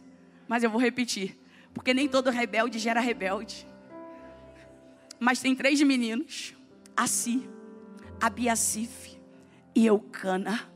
[0.46, 1.40] Mas eu vou repetir.
[1.74, 3.66] Porque nem todo rebelde gera rebelde.
[5.18, 6.54] Mas tem três meninos:
[6.98, 7.48] Assi,
[8.20, 9.18] Abiasif
[9.74, 10.70] e Eucana.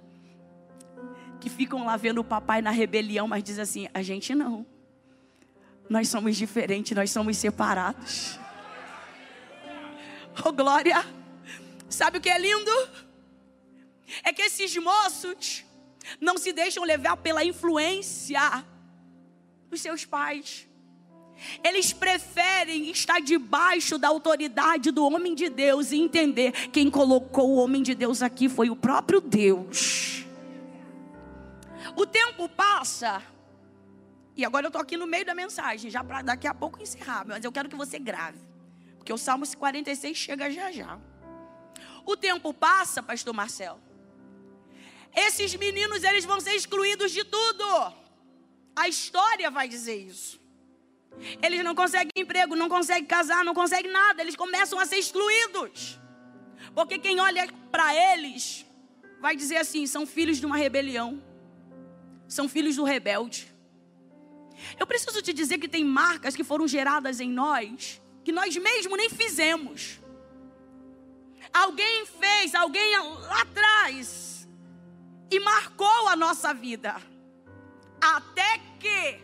[1.42, 4.66] Que ficam lá vendo o papai na rebelião, mas diz assim: a gente não.
[5.90, 8.40] Nós somos diferentes, nós somos separados.
[10.46, 11.06] Oh, glória!
[11.90, 12.72] Sabe o que é lindo?
[14.24, 15.66] É que esses moços
[16.20, 18.66] não se deixam levar pela influência
[19.70, 20.68] dos seus pais.
[21.64, 27.56] Eles preferem estar debaixo da autoridade do homem de Deus e entender quem colocou o
[27.58, 30.26] homem de Deus aqui foi o próprio Deus.
[31.96, 33.22] O tempo passa,
[34.36, 37.26] e agora eu estou aqui no meio da mensagem, já para daqui a pouco encerrar,
[37.28, 38.40] mas eu quero que você grave,
[39.08, 41.00] porque o Salmo 46 chega já já.
[42.06, 43.80] O tempo passa, Pastor Marcelo,
[45.16, 47.64] esses meninos eles vão ser excluídos de tudo.
[48.76, 50.42] A história vai dizer isso.
[51.42, 54.22] Eles não conseguem emprego, não conseguem casar, não conseguem nada.
[54.22, 55.98] Eles começam a ser excluídos.
[56.76, 58.66] Porque quem olha para eles
[59.22, 61.24] vai dizer assim: são filhos de uma rebelião,
[62.28, 63.48] são filhos do rebelde.
[64.78, 68.98] Eu preciso te dizer que tem marcas que foram geradas em nós que nós mesmo
[68.98, 70.02] nem fizemos.
[71.54, 74.46] Alguém fez, alguém lá atrás,
[75.32, 76.98] e marcou a nossa vida.
[78.02, 79.18] Até que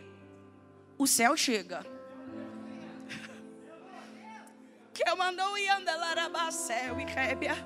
[0.96, 1.84] o céu chega.
[4.94, 5.94] Que eu mandou e anda
[6.98, 7.56] e rébia.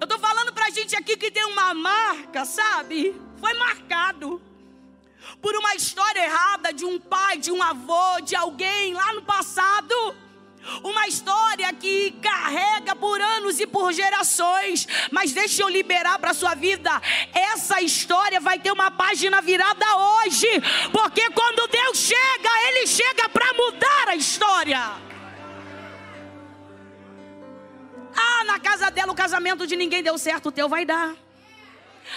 [0.00, 3.14] Eu tô falando pra gente aqui que tem uma marca, sabe?
[3.36, 4.42] Foi marcado
[5.40, 9.94] por uma história errada de um pai, de um avô, de alguém lá no passado.
[10.82, 14.86] Uma história que carrega por anos e por gerações.
[15.10, 16.90] Mas deixa eu liberar para sua vida.
[17.32, 20.48] Essa história vai ter uma página virada hoje.
[20.92, 24.80] Porque quando Deus chega, Ele chega para mudar a história.
[28.14, 31.14] Ah, na casa dela o casamento de ninguém deu certo, o teu vai dar.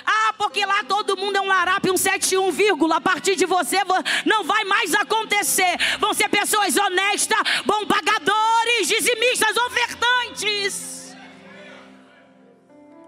[0.06, 2.98] Ah, porque lá todo mundo é um larápio, um 71, vírgula.
[2.98, 3.78] A partir de você
[4.26, 5.78] não vai mais acontecer.
[6.00, 10.96] Vão ser pessoas honestas, bom pagadores, dizimistas, ofertantes.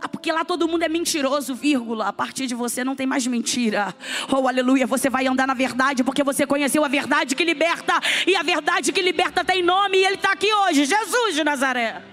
[0.02, 2.08] Ah, porque lá todo mundo é mentiroso, vírgula.
[2.08, 3.96] A partir de você não tem mais mentira.
[4.32, 4.86] Oh, aleluia.
[4.86, 8.00] Você vai andar na verdade porque você conheceu a verdade que liberta.
[8.26, 10.86] E a verdade que liberta tem nome e ele está aqui hoje.
[10.86, 12.04] Jesus de Nazaré.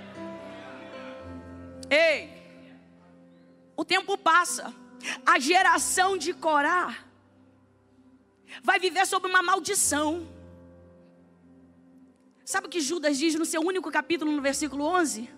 [1.91, 2.34] Ei.
[3.77, 4.75] O tempo passa.
[5.25, 6.97] A geração de Corá
[8.62, 10.27] vai viver sob uma maldição.
[12.45, 15.29] Sabe o que Judas diz no seu único capítulo, no versículo 11?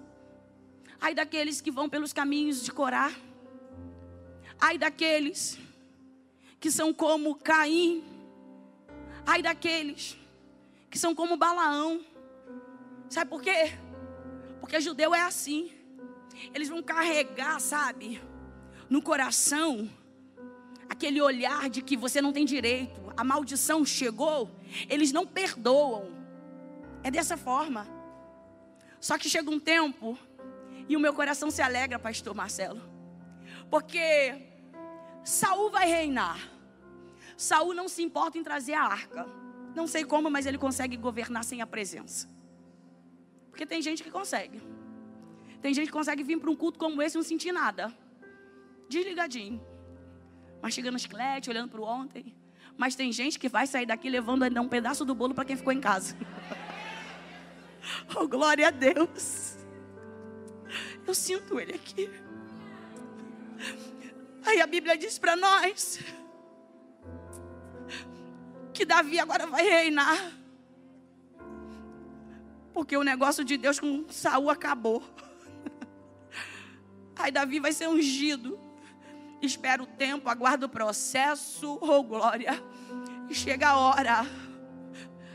[1.01, 3.13] Ai daqueles que vão pelos caminhos de Corá.
[4.59, 5.59] Ai daqueles
[6.59, 8.05] que são como Caim.
[9.27, 10.17] Ai daqueles
[10.91, 12.05] que são como Balaão.
[13.09, 13.73] Sabe por quê?
[14.61, 15.76] Porque judeu é assim.
[16.55, 18.21] Eles vão carregar, sabe,
[18.89, 19.91] no coração,
[20.89, 24.51] aquele olhar de que você não tem direito, a maldição chegou,
[24.89, 26.15] eles não perdoam.
[27.03, 27.87] É dessa forma.
[29.01, 30.19] Só que chega um tempo
[30.89, 32.81] e o meu coração se alegra, pastor Marcelo.
[33.71, 34.43] Porque
[35.25, 36.39] Saul vai reinar.
[37.37, 39.27] Saul não se importa em trazer a arca.
[39.75, 42.29] Não sei como, mas ele consegue governar sem a presença.
[43.51, 44.63] Porque tem gente que consegue.
[45.67, 47.93] Tem gente que consegue vir para um culto como esse e não sentir nada.
[48.89, 49.61] Desligadinho.
[50.63, 52.37] Mastigando chiclete, olhando para o ontem.
[52.77, 55.57] Mas tem gente que vai sair daqui levando ainda um pedaço do bolo para quem
[55.57, 56.17] ficou em casa.
[58.15, 59.57] oh, glória a Deus.
[61.05, 62.09] Eu sinto ele aqui.
[64.45, 65.99] Aí a Bíblia diz para nós
[68.73, 70.33] que Davi agora vai reinar.
[72.73, 75.03] Porque o negócio de Deus com Saul acabou.
[77.17, 78.59] Aí Davi vai ser ungido.
[79.41, 82.63] Espera o tempo, aguarda o processo, oh glória.
[83.29, 84.27] E chega a hora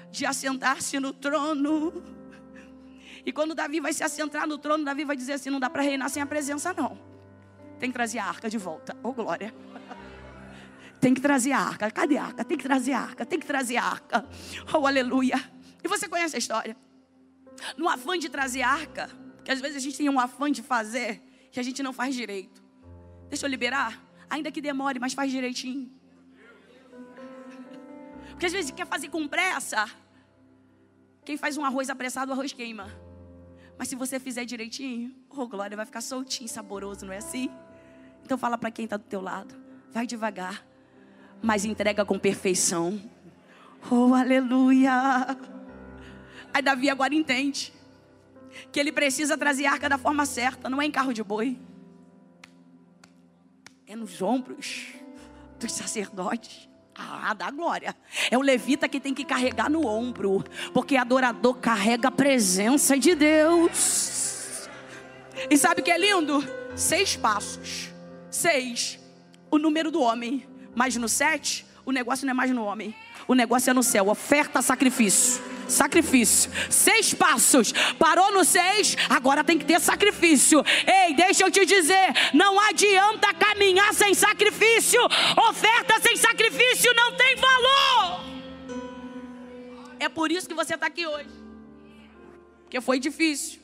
[0.10, 2.04] de assentar-se no trono.
[3.26, 5.82] E quando Davi vai se assentar no trono, Davi vai dizer assim: não dá para
[5.82, 6.98] reinar sem a presença, não.
[7.80, 8.96] Tem que trazer a arca de volta.
[9.04, 9.54] Oh glória.
[11.00, 11.90] Tem que trazer a arca.
[11.90, 12.46] Cadê a arca?
[12.46, 13.26] Tem que trazer a arca.
[13.26, 14.28] Tem que trazer a arca.
[14.74, 15.40] Oh aleluia.
[15.84, 16.78] E você conhece a história?
[17.78, 19.10] No afã de trazer a arca,
[19.44, 21.22] que às vezes a gente tem um afã de fazer,
[21.52, 22.64] que a gente não faz direito.
[23.30, 25.92] Deixa eu liberar, ainda que demore, mas faz direitinho.
[28.30, 29.86] Porque às vezes quer fazer com pressa.
[31.24, 32.90] Quem faz um arroz apressado, o arroz queima.
[33.78, 37.50] Mas se você fizer direitinho, oh glória, vai ficar soltinho, saboroso, não é assim?
[38.24, 39.56] Então fala para quem está do teu lado,
[39.92, 40.66] vai devagar,
[41.42, 43.02] mas entrega com perfeição.
[43.90, 45.38] Oh, aleluia.
[46.54, 47.74] Aí Davi agora entende
[48.72, 51.58] que ele precisa trazer a arca da forma certa, não é em carro de boi,
[53.88, 54.88] é nos ombros
[55.60, 56.70] dos sacerdotes.
[56.94, 57.96] Ah, da glória.
[58.30, 60.44] É o levita que tem que carregar no ombro,
[60.74, 64.70] porque adorador carrega a presença de Deus.
[65.50, 66.44] E sabe o que é lindo?
[66.76, 67.90] Seis passos.
[68.30, 69.00] Seis,
[69.50, 70.46] o número do homem.
[70.76, 72.94] Mas no sete, o negócio não é mais no homem.
[73.28, 74.10] O negócio é no céu.
[74.10, 76.52] Oferta, sacrifício sacrifício.
[76.70, 77.72] Seis passos.
[77.98, 80.64] Parou no seis, agora tem que ter sacrifício.
[80.86, 85.02] Ei, deixa eu te dizer: não adianta caminhar sem sacrifício.
[85.50, 88.22] Oferta sem sacrifício não tem valor.
[90.00, 91.30] É por isso que você está aqui hoje.
[92.64, 93.60] Porque foi difícil.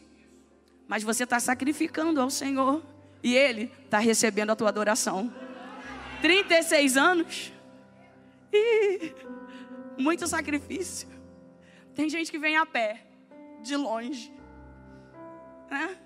[0.88, 2.84] Mas você está sacrificando ao Senhor.
[3.24, 5.34] E Ele está recebendo a tua adoração.
[6.22, 7.52] 36 anos.
[8.54, 9.14] E
[9.98, 11.17] muito sacrifício.
[11.98, 13.04] Tem gente que vem a pé,
[13.60, 14.32] de longe.
[15.68, 15.98] Né?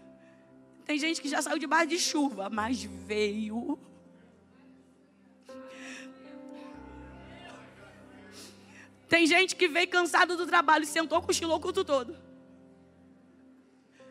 [0.86, 3.78] Tem gente que já saiu debaixo de chuva, mas veio.
[9.10, 12.16] Tem gente que veio cansado do trabalho, sentou, cochilou o culto todo.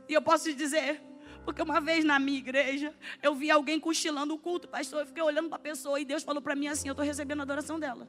[0.07, 1.01] E eu posso te dizer,
[1.47, 5.01] porque uma vez na minha igreja, eu vi alguém cochilando o culto, pastor.
[5.01, 7.41] Eu fiquei olhando para a pessoa e Deus falou para mim assim: Eu estou recebendo
[7.41, 8.07] a adoração dela.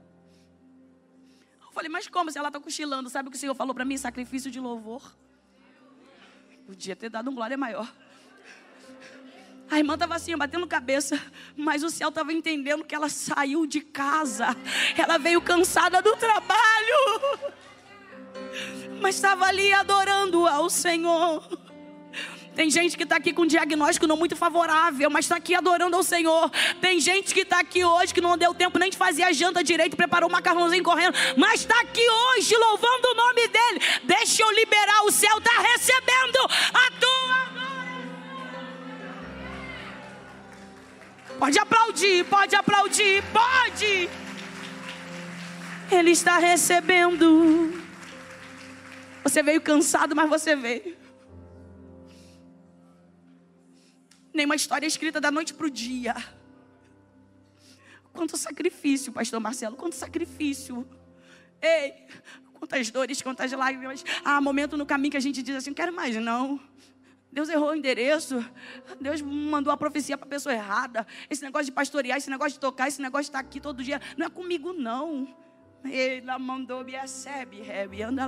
[1.72, 3.10] Eu falei, mas como se ela está cochilando?
[3.10, 3.96] Sabe o que o Senhor falou para mim?
[3.96, 5.16] Sacrifício de louvor.
[6.68, 7.90] Podia ter dado um glória maior.
[9.70, 11.18] A irmã estava assim, batendo cabeça,
[11.56, 14.48] mas o céu estava entendendo que ela saiu de casa,
[14.98, 17.52] ela veio cansada do trabalho,
[19.02, 21.71] mas estava ali adorando ao Senhor.
[22.56, 25.96] Tem gente que está aqui com um diagnóstico não muito favorável, mas está aqui adorando
[25.96, 26.50] ao Senhor.
[26.82, 29.64] Tem gente que está aqui hoje que não deu tempo nem de fazer a janta
[29.64, 33.82] direito, preparou um macarrãozinho correndo, mas está aqui hoje louvando o nome dele.
[34.04, 36.38] Deixa eu liberar, o céu está recebendo
[36.74, 37.52] a tua
[41.42, 44.08] Pode aplaudir, pode aplaudir, pode.
[45.92, 47.82] Ele está recebendo.
[49.24, 51.01] Você veio cansado, mas você veio.
[54.34, 56.16] Nenhuma história escrita da noite para o dia.
[58.14, 60.88] Quanto sacrifício, pastor Marcelo, quanto sacrifício.
[61.62, 61.94] Ei,
[62.54, 64.04] quantas dores, quantas lágrimas.
[64.24, 66.60] Há momento no caminho que a gente diz assim, não quero mais não.
[67.32, 68.44] Deus errou o endereço.
[69.00, 71.08] Deus mandou a profecia para a pessoa errada.
[71.30, 74.02] Esse negócio de pastorear, esse negócio de tocar, esse negócio de estar aqui todo dia.
[74.18, 75.34] Não é comigo, não.
[76.40, 76.80] Mandou
[78.06, 78.28] anda.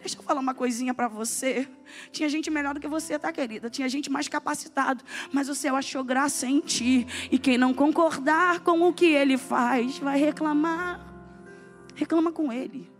[0.00, 1.68] Deixa eu falar uma coisinha para você.
[2.10, 3.70] Tinha gente melhor do que você, tá, querida?
[3.70, 7.06] Tinha gente mais capacitado, mas o céu achou graça em ti.
[7.30, 11.06] E quem não concordar com o que ele faz, vai reclamar.
[11.94, 12.90] Reclama com ele.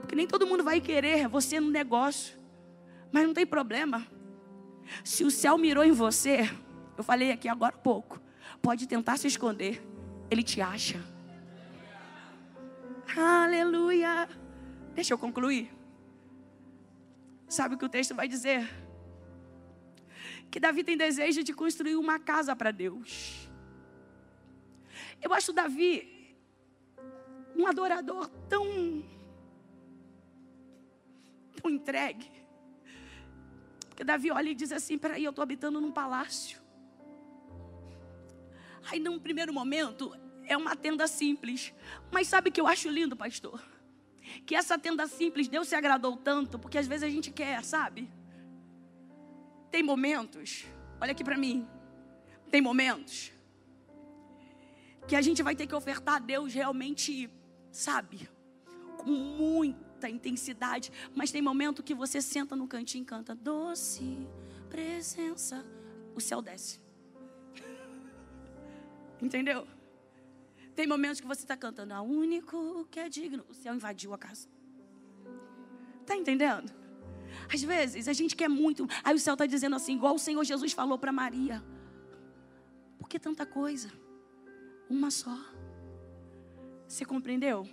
[0.00, 2.38] Porque nem todo mundo vai querer você no negócio.
[3.10, 4.06] Mas não tem problema.
[5.04, 6.48] Se o céu mirou em você,
[6.96, 8.20] eu falei aqui agora há pouco,
[8.62, 9.82] pode tentar se esconder,
[10.30, 11.17] ele te acha.
[13.16, 14.28] Aleluia.
[14.94, 15.70] Deixa eu concluir.
[17.48, 18.68] Sabe o que o texto vai dizer?
[20.50, 23.48] Que Davi tem desejo de construir uma casa para Deus.
[25.20, 26.36] Eu acho Davi
[27.56, 29.04] um adorador tão
[31.60, 32.30] tão entregue.
[33.88, 36.60] Porque Davi olha e diz assim: peraí, eu estou habitando num palácio.
[38.90, 40.14] Aí, num primeiro momento,
[40.48, 41.72] é uma tenda simples.
[42.10, 43.62] Mas sabe o que eu acho lindo, pastor?
[44.44, 48.10] Que essa tenda simples, Deus se agradou tanto, porque às vezes a gente quer, sabe?
[49.70, 50.64] Tem momentos,
[51.00, 51.66] olha aqui para mim.
[52.50, 53.32] Tem momentos
[55.06, 57.30] que a gente vai ter que ofertar a Deus realmente,
[57.70, 58.28] sabe?
[58.96, 60.90] Com muita intensidade.
[61.14, 64.26] Mas tem momento que você senta no cantinho e canta: Doce
[64.68, 65.64] presença.
[66.14, 66.80] O céu desce.
[69.22, 69.66] Entendeu?
[70.78, 73.44] Tem momentos que você está cantando, a único que é digno.
[73.48, 74.46] O céu invadiu a casa.
[76.02, 76.72] Está entendendo?
[77.52, 78.86] Às vezes a gente quer muito.
[79.02, 81.64] Aí o céu está dizendo assim, igual o Senhor Jesus falou para Maria.
[82.96, 83.90] Por que tanta coisa?
[84.88, 85.36] Uma só.
[86.86, 87.68] Você compreendeu?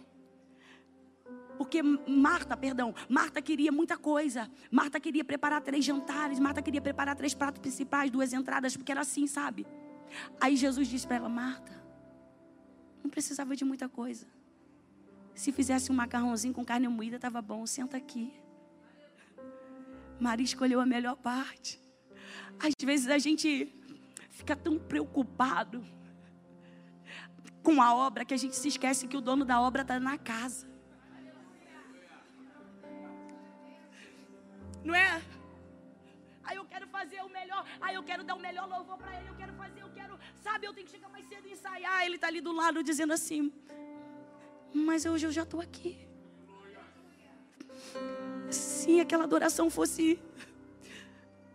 [1.59, 4.49] Porque Marta, perdão, Marta queria muita coisa.
[4.71, 6.39] Marta queria preparar três jantares.
[6.39, 9.67] Marta queria preparar três pratos principais, duas entradas, porque era assim, sabe?
[10.41, 11.74] Aí Jesus disse para ela: Marta,
[13.05, 14.25] não precisava de muita coisa.
[15.33, 17.65] Se fizesse um macarrãozinho com carne moída, estava bom.
[17.65, 18.33] Senta aqui.
[20.19, 21.79] Maria escolheu a melhor parte.
[22.59, 23.49] Às vezes a gente
[24.31, 25.85] fica tão preocupado
[27.61, 30.17] com a obra que a gente se esquece que o dono da obra está na
[30.17, 30.67] casa.
[34.83, 35.21] Não é?
[36.43, 39.29] Aí eu quero fazer o melhor, aí eu quero dar o melhor louvor para ele,
[39.29, 39.64] eu quero fazer,
[40.45, 42.05] sabe, eu tenho que chegar mais cedo e ensaiar.
[42.05, 43.41] Ele está ali do lado dizendo assim:
[44.87, 45.91] Mas hoje eu já estou aqui.
[48.49, 50.19] Se aquela adoração fosse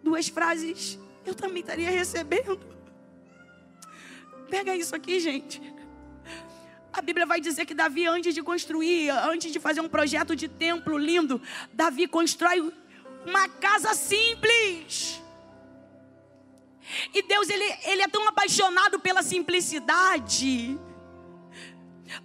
[0.03, 2.59] duas frases, eu também estaria recebendo.
[4.55, 5.63] Pega isso aqui, gente.
[6.93, 10.49] A Bíblia vai dizer que Davi, antes de construir, antes de fazer um projeto de
[10.49, 11.41] templo lindo,
[11.73, 12.59] Davi constrói
[13.25, 15.23] uma casa simples.
[17.13, 20.79] E Deus, ele, ele é tão apaixonado pela simplicidade,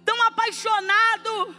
[0.04, 1.54] tão apaixonado,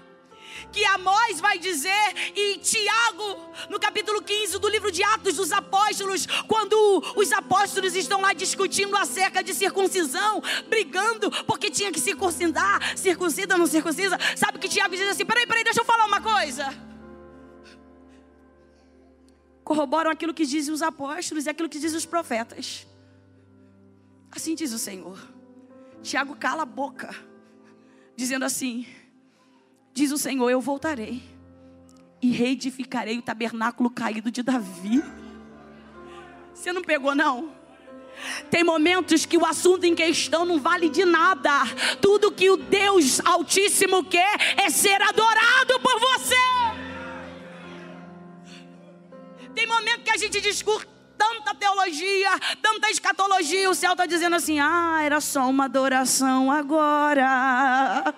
[0.72, 6.26] que Amós vai dizer e Tiago, no capítulo 15 do livro de Atos dos Apóstolos,
[6.48, 6.76] quando
[7.16, 13.60] os apóstolos estão lá discutindo acerca de circuncisão, brigando porque tinha que circuncidar, circuncida ou
[13.60, 14.18] não circuncisa.
[14.36, 16.74] Sabe que Tiago diz assim: peraí, peraí, deixa eu falar uma coisa.
[19.64, 22.87] Corroboram aquilo que dizem os apóstolos e aquilo que dizem os profetas.
[24.38, 25.18] Assim diz o Senhor.
[26.04, 27.10] Tiago cala a boca,
[28.16, 28.86] dizendo assim:
[29.92, 31.24] Diz o Senhor: Eu voltarei
[32.22, 35.04] e reedificarei o tabernáculo caído de Davi.
[36.54, 37.52] Você não pegou, não?
[38.52, 41.50] Tem momentos que o assunto em questão não vale de nada.
[42.00, 46.36] Tudo que o Deus Altíssimo quer é ser adorado por você.
[49.56, 52.30] Tem momento que a gente discute tanta teologia,
[52.62, 58.14] tanta escatologia, o céu está dizendo assim: ah, era só uma adoração agora.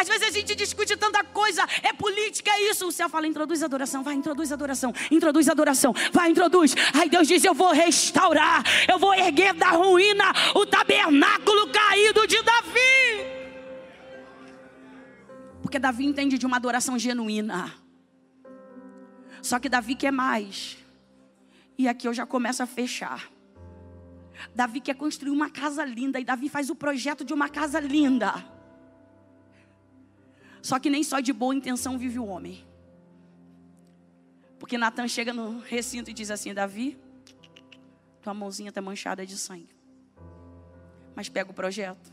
[0.00, 2.86] Às vezes a gente discute tanta coisa, é política, é isso.
[2.86, 6.74] O céu fala: introduz adoração, vai, introduz adoração, introduz adoração, vai, introduz.
[6.94, 12.40] Aí Deus diz: eu vou restaurar, eu vou erguer da ruína o tabernáculo caído de
[12.42, 13.37] Davi.
[15.68, 17.74] Porque Davi entende de uma adoração genuína.
[19.42, 20.78] Só que Davi quer mais.
[21.76, 23.30] E aqui eu já começo a fechar.
[24.54, 26.18] Davi quer construir uma casa linda.
[26.18, 28.32] E Davi faz o projeto de uma casa linda.
[30.62, 32.66] Só que nem só de boa intenção vive o homem.
[34.58, 36.96] Porque Natan chega no recinto e diz assim: Davi,
[38.22, 39.76] tua mãozinha está manchada de sangue.
[41.14, 42.10] Mas pega o projeto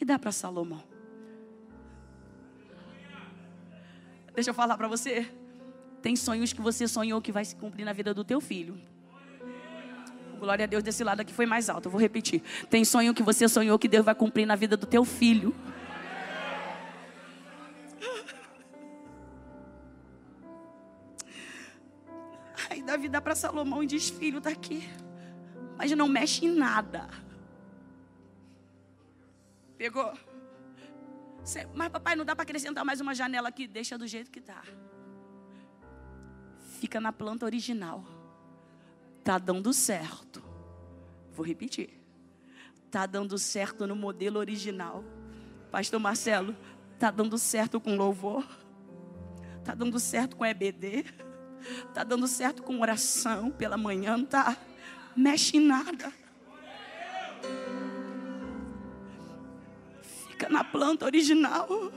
[0.00, 0.82] e dá para Salomão.
[4.38, 5.28] Deixa eu falar para você.
[6.00, 8.80] Tem sonhos que você sonhou que vai se cumprir na vida do teu filho.
[10.38, 11.86] Glória a Deus, desse lado aqui foi mais alto.
[11.86, 12.40] Eu vou repetir.
[12.70, 15.52] Tem sonho que você sonhou que Deus vai cumprir na vida do teu filho.
[22.70, 24.88] Aí Davi dá para Salomão e diz: Filho, tá aqui.
[25.76, 27.08] Mas não mexe em nada.
[29.76, 30.16] Pegou?
[31.74, 33.66] Mas papai, não dá para acrescentar mais uma janela aqui.
[33.66, 34.62] Deixa do jeito que tá.
[36.78, 38.04] Fica na planta original.
[39.24, 40.42] Tá dando certo.
[41.32, 41.90] Vou repetir.
[42.90, 45.04] Tá dando certo no modelo original.
[45.70, 46.56] Pastor Marcelo,
[46.98, 48.46] tá dando certo com louvor.
[49.64, 51.04] Tá dando certo com EBD.
[51.92, 54.56] Tá dando certo com oração pela manhã, não tá?
[55.16, 56.12] Mexe em nada.
[60.38, 61.90] Fica na planta original.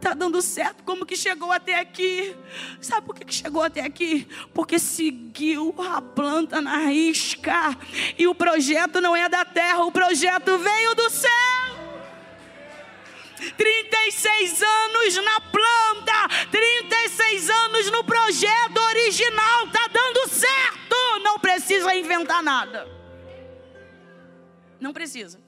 [0.00, 2.36] Tá dando certo, como que chegou até aqui?
[2.80, 4.28] Sabe por que, que chegou até aqui?
[4.54, 7.76] Porque seguiu a planta na risca.
[8.16, 11.30] E o projeto não é da terra, o projeto veio do céu.
[13.56, 20.96] 36 anos na planta, 36 anos no projeto original, tá dando certo.
[21.24, 22.86] Não precisa inventar nada.
[24.80, 25.47] Não precisa.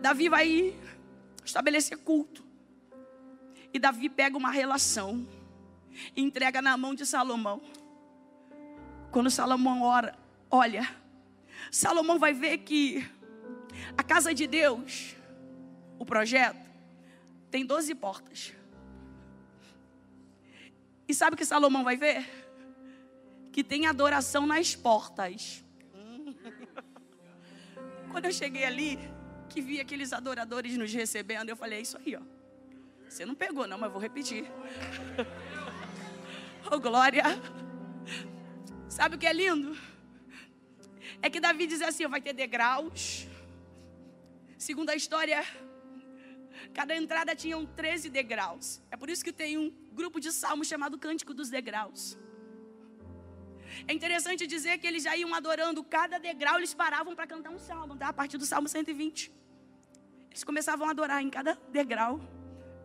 [0.00, 0.74] Davi vai
[1.44, 2.44] estabelecer culto.
[3.72, 5.26] E Davi pega uma relação
[6.16, 7.60] e entrega na mão de Salomão.
[9.10, 10.16] Quando Salomão ora,
[10.50, 10.88] olha,
[11.70, 13.06] Salomão vai ver que
[13.96, 15.14] a casa de Deus,
[15.98, 16.68] o projeto,
[17.50, 18.54] tem 12 portas.
[21.06, 22.26] E sabe o que Salomão vai ver?
[23.52, 25.62] Que tem adoração nas portas.
[28.10, 28.98] Quando eu cheguei ali,
[29.50, 32.22] que vi aqueles adoradores nos recebendo, eu falei, é isso aí, ó.
[33.08, 34.44] Você não pegou, não, mas vou repetir.
[36.70, 37.24] oh, glória.
[38.88, 39.76] Sabe o que é lindo?
[41.20, 43.26] É que Davi diz assim: vai ter degraus.
[44.56, 45.44] Segundo a história,
[46.72, 48.80] cada entrada tinha 13 degraus.
[48.92, 52.16] É por isso que tem um grupo de salmos chamado Cântico dos Degraus.
[53.88, 57.58] É interessante dizer que eles já iam adorando cada degrau, eles paravam para cantar um
[57.58, 58.08] salmo, tá?
[58.08, 59.39] a partir do salmo 120.
[60.30, 62.20] Eles começavam a adorar em cada degrau.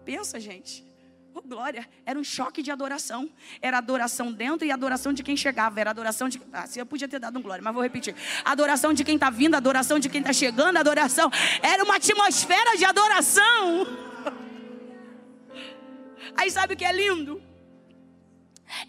[0.04, 0.86] Pensa, gente.
[1.34, 3.30] Oh, glória, era um choque de adoração.
[3.62, 5.80] Era adoração dentro e adoração de quem chegava.
[5.80, 6.42] Era adoração de.
[6.54, 8.16] Ah, eu podia ter dado um glória, mas vou repetir.
[8.46, 11.30] Adoração de quem está vindo, adoração de quem está chegando, adoração.
[11.62, 13.86] Era uma atmosfera de adoração.
[16.38, 17.44] Aí sabe o que é lindo?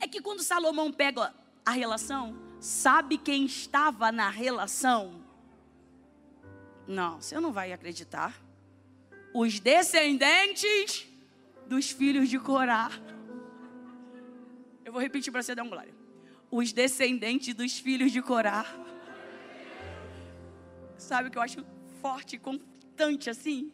[0.00, 1.34] É que quando Salomão pega
[1.64, 5.20] a relação, sabe quem estava na relação?
[6.86, 8.45] Não, você não vai acreditar
[9.36, 11.06] os descendentes
[11.66, 12.90] dos filhos de Corá.
[14.82, 15.94] Eu vou repetir para você dar um glória.
[16.50, 18.64] Os descendentes dos filhos de Corá.
[20.96, 21.66] Sabe o que eu acho
[22.00, 23.70] forte, constante assim,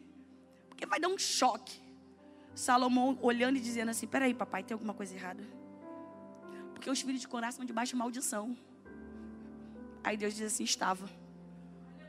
[0.67, 1.81] porque vai dar um choque.
[2.53, 5.43] Salomão olhando e dizendo assim: Peraí, papai, tem alguma coisa errada?
[6.73, 8.57] Porque os filhos de Corá são debaixo de maldição.
[10.03, 11.09] Aí Deus diz assim: Estava,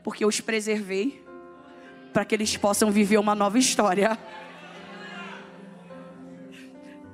[0.03, 1.25] porque eu os preservei
[2.15, 4.17] para que eles possam viver uma nova história.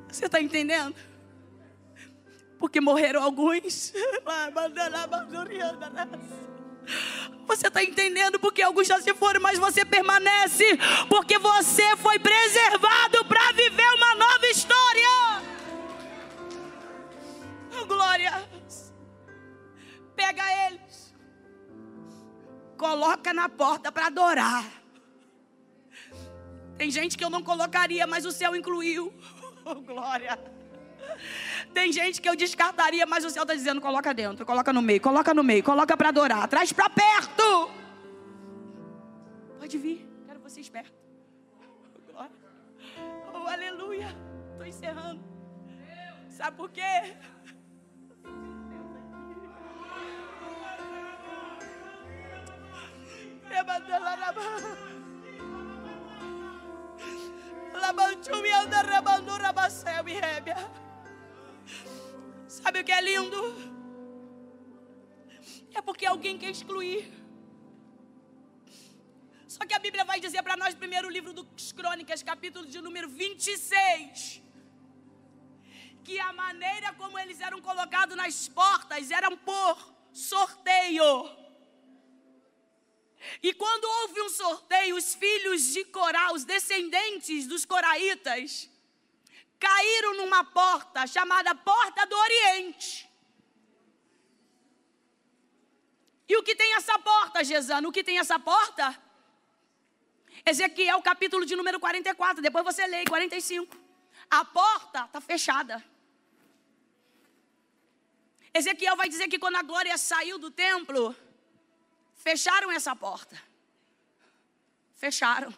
[0.08, 0.96] Você está entendendo?
[2.60, 3.92] Porque morreram alguns.
[7.48, 10.78] Você está entendendo porque alguns já se foram, mas você permanece,
[11.10, 15.42] porque você foi preservado para viver uma nova história.
[17.82, 18.48] Oh, glória.
[20.16, 21.16] Pega eles,
[22.78, 24.81] coloca na porta para adorar.
[26.82, 29.14] Tem gente que eu não colocaria, mas o céu incluiu.
[29.64, 30.40] Oh, glória.
[31.72, 35.00] Tem gente que eu descartaria, mas o céu está dizendo: coloca dentro, coloca no meio,
[35.00, 37.70] coloca no meio, coloca para adorar, traz para perto.
[39.60, 40.92] Pode vir, quero você esperto.
[42.12, 42.32] Glória.
[43.36, 44.10] Oh, aleluia.
[44.54, 45.24] Estou encerrando.
[46.28, 47.16] Sabe por quê?
[53.52, 55.01] Rabandura basel e rébia.
[62.48, 63.42] Sabe o que é lindo?
[65.74, 67.12] É porque alguém quer excluir.
[69.48, 73.10] Só que a Bíblia vai dizer para nós, primeiro livro dos Crônicas, capítulo de número
[73.10, 74.42] 26,
[76.04, 79.76] que a maneira como eles eram colocados nas portas eram por
[80.14, 81.41] sorteio.
[83.42, 88.70] E quando houve um sorteio, os filhos de Corá, os descendentes dos coraitas,
[89.60, 93.10] caíram numa porta chamada Porta do Oriente.
[96.28, 97.90] E o que tem essa porta, Gesano?
[97.90, 98.98] O que tem essa porta?
[100.46, 102.42] Ezequiel, capítulo de número 44.
[102.42, 103.78] Depois você lê, 45.
[104.30, 105.84] A porta está fechada.
[108.54, 111.16] Ezequiel vai dizer que quando a glória saiu do templo,
[112.22, 113.36] fecharam essa porta.
[114.94, 115.54] Fecharam.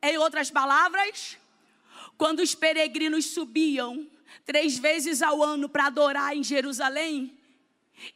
[0.00, 1.36] Em outras palavras,
[2.16, 4.08] quando os peregrinos subiam
[4.44, 7.36] três vezes ao ano para adorar em Jerusalém,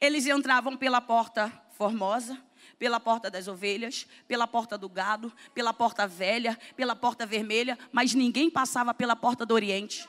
[0.01, 2.41] eles entravam pela porta formosa,
[2.79, 8.15] pela porta das ovelhas, pela porta do gado, pela porta velha, pela porta vermelha, mas
[8.15, 10.09] ninguém passava pela porta do Oriente.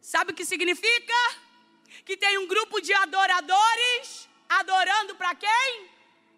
[0.00, 1.14] Sabe o que significa?
[2.04, 5.88] Que tem um grupo de adoradores adorando para quem?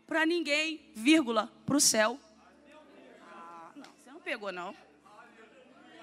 [0.06, 2.18] Para ninguém, vírgula, para o céu.
[3.22, 4.74] Ah, não, você não pegou não.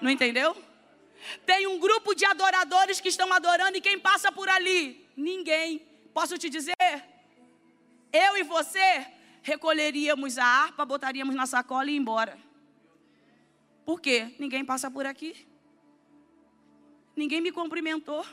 [0.00, 0.56] Não entendeu?
[1.44, 5.06] Tem um grupo de adoradores que estão adorando e quem passa por ali?
[5.16, 5.80] Ninguém.
[6.14, 6.74] Posso te dizer?
[8.12, 9.06] Eu e você
[9.42, 12.38] recolheríamos a harpa, botaríamos na sacola e ia embora.
[13.84, 14.34] Por quê?
[14.38, 15.46] Ninguém passa por aqui.
[17.16, 18.24] Ninguém me cumprimentou.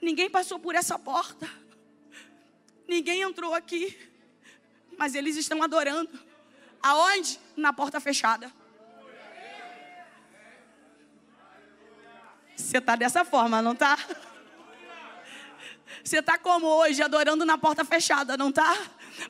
[0.00, 1.48] Ninguém passou por essa porta.
[2.90, 3.96] Ninguém entrou aqui.
[4.98, 6.10] Mas eles estão adorando.
[6.82, 7.38] Aonde?
[7.56, 8.52] Na porta fechada.
[12.56, 13.96] Você está dessa forma, não está?
[16.02, 18.76] Você está como hoje, adorando na porta fechada, não está?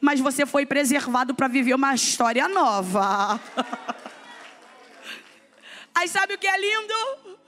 [0.01, 3.39] Mas você foi preservado para viver uma história nova.
[5.95, 7.39] Aí sabe o que é lindo?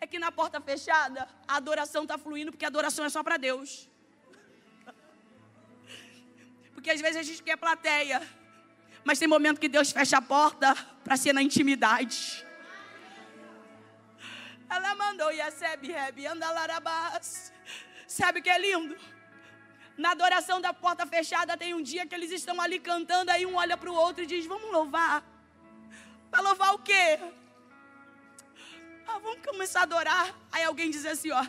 [0.00, 3.36] É que na porta fechada, a adoração está fluindo, porque a adoração é só para
[3.36, 3.88] Deus.
[6.76, 8.20] Porque às vezes a gente quer plateia,
[9.02, 12.46] mas tem momento que Deus fecha a porta para ser na intimidade.
[14.68, 17.50] Ela mandou Yaseb Reb, Andalarabás.
[18.06, 18.94] Sabe o que é lindo?
[19.96, 23.54] Na adoração da porta fechada tem um dia que eles estão ali cantando, aí um
[23.56, 25.24] olha para o outro e diz: Vamos louvar.
[26.30, 27.18] Para louvar o quê?
[29.08, 30.34] Ah, vamos começar a adorar.
[30.52, 31.42] Aí alguém diz assim: Ó,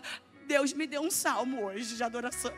[0.46, 2.56] Deus me deu um salmo hoje de adoração.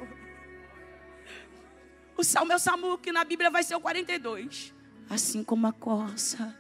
[2.20, 4.74] O salmo é o salmo que na Bíblia vai ser o 42.
[5.10, 6.54] Assim como a corça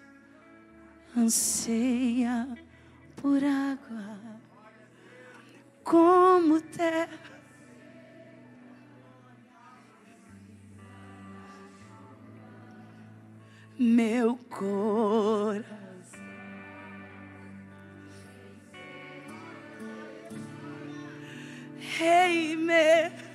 [1.17, 2.47] anseia
[3.17, 4.21] por água,
[5.83, 7.19] como terra.
[13.77, 15.65] Meu coração.
[21.97, 23.28] Rei me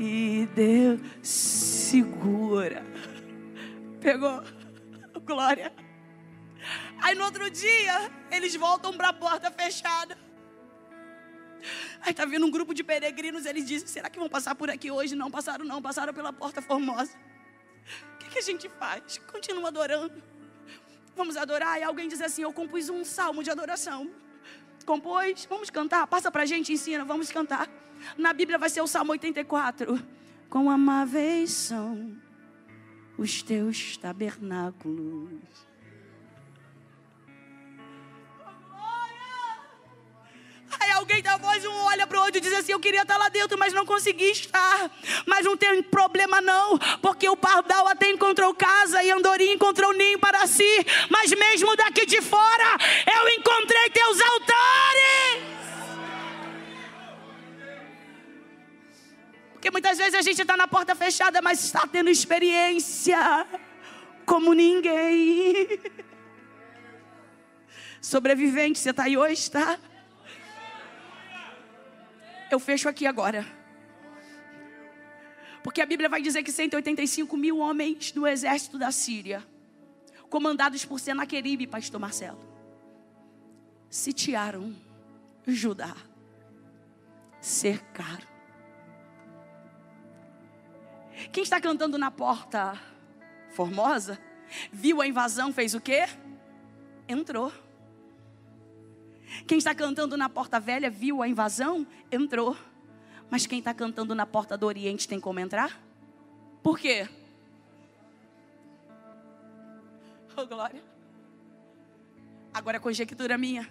[0.00, 2.82] e Deus segura.
[4.00, 4.42] Pegou.
[5.26, 5.72] Glória.
[7.02, 10.16] Aí no outro dia, eles voltam para a porta fechada.
[12.00, 14.90] Aí tá vindo um grupo de peregrinos, eles dizem: será que vão passar por aqui
[14.90, 15.14] hoje?
[15.14, 17.12] Não passaram, não, passaram pela porta formosa.
[18.14, 19.18] O que, que a gente faz?
[19.30, 20.22] Continua adorando.
[21.14, 21.78] Vamos adorar.
[21.78, 24.10] E alguém diz assim: Eu compus um salmo de adoração.
[24.86, 26.06] Compôs, vamos cantar.
[26.06, 27.68] Passa pra gente, ensina, vamos cantar.
[28.16, 30.00] Na Bíblia vai ser o Salmo 84.
[30.48, 32.16] Quão amáveis são
[33.16, 35.30] os teus tabernáculos
[40.78, 43.16] Aí alguém dá voz, um olha para o outro e diz assim: Eu queria estar
[43.16, 44.90] lá dentro, mas não consegui estar.
[45.26, 50.18] Mas não tem problema, não, porque o pardal até encontrou casa e andorinha encontrou ninho
[50.18, 50.86] para si.
[51.10, 52.76] Mas mesmo daqui de fora,
[53.14, 54.69] eu encontrei teus altares.
[59.60, 63.46] Porque muitas vezes a gente está na porta fechada, mas está tendo experiência
[64.24, 65.78] como ninguém.
[68.00, 69.78] Sobrevivente, você está aí hoje, tá?
[72.50, 73.46] Eu fecho aqui agora.
[75.62, 79.46] Porque a Bíblia vai dizer que 185 mil homens do exército da Síria,
[80.30, 82.40] comandados por Senaqueribe, pastor Marcelo,
[83.90, 84.74] sitiaram
[85.46, 85.94] Judá,
[87.42, 88.29] cercaram.
[91.32, 92.80] Quem está cantando na porta
[93.50, 94.18] formosa,
[94.72, 96.06] viu a invasão, fez o quê?
[97.08, 97.52] Entrou.
[99.46, 102.56] Quem está cantando na porta velha viu a invasão, entrou.
[103.30, 105.80] Mas quem está cantando na porta do Oriente tem como entrar?
[106.62, 107.08] Por quê?
[110.36, 110.82] Oh, glória.
[112.52, 113.70] Agora é conjectura minha.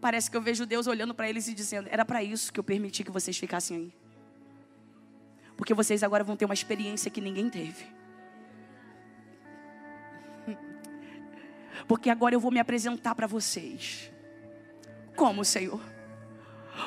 [0.00, 2.64] Parece que eu vejo Deus olhando para eles e dizendo: Era para isso que eu
[2.64, 3.99] permiti que vocês ficassem aí.
[5.60, 7.84] Porque vocês agora vão ter uma experiência que ninguém teve.
[11.86, 14.10] Porque agora eu vou me apresentar para vocês.
[15.14, 15.78] Como, Senhor?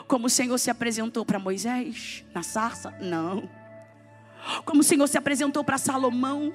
[0.08, 2.90] Como o Senhor se apresentou para Moisés na sarça?
[3.00, 3.48] Não.
[4.66, 6.52] Como o Senhor se apresentou para Salomão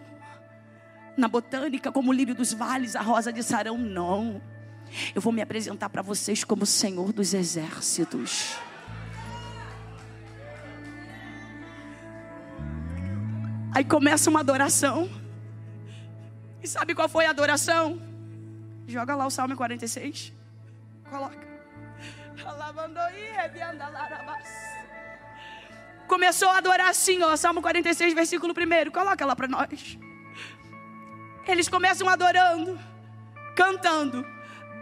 [1.17, 3.79] na botânica, como o lírio dos vales, a rosa de Sarão?
[3.79, 4.43] Não.
[5.15, 8.59] Eu vou me apresentar para vocês como Senhor dos exércitos.
[13.79, 15.09] Aí começa uma adoração.
[16.61, 18.03] E sabe qual foi a adoração?
[18.89, 20.33] Joga lá o Salmo 46.
[21.09, 21.47] Coloca.
[26.09, 28.91] Começou a adorar assim, ó, Salmo 46, versículo 1.
[28.91, 29.97] Coloca lá para nós.
[31.47, 32.77] Eles começam adorando,
[33.55, 34.27] cantando: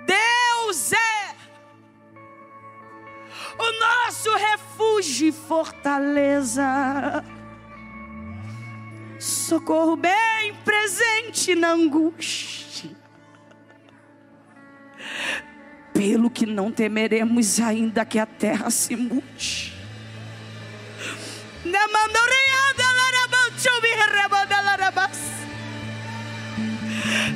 [0.06, 1.34] Deus é
[3.58, 6.64] o nosso refúgio e fortaleza.
[9.18, 12.66] Socorro bem presente na angústia
[15.96, 19.72] pelo que não temeremos, ainda que a terra se mude.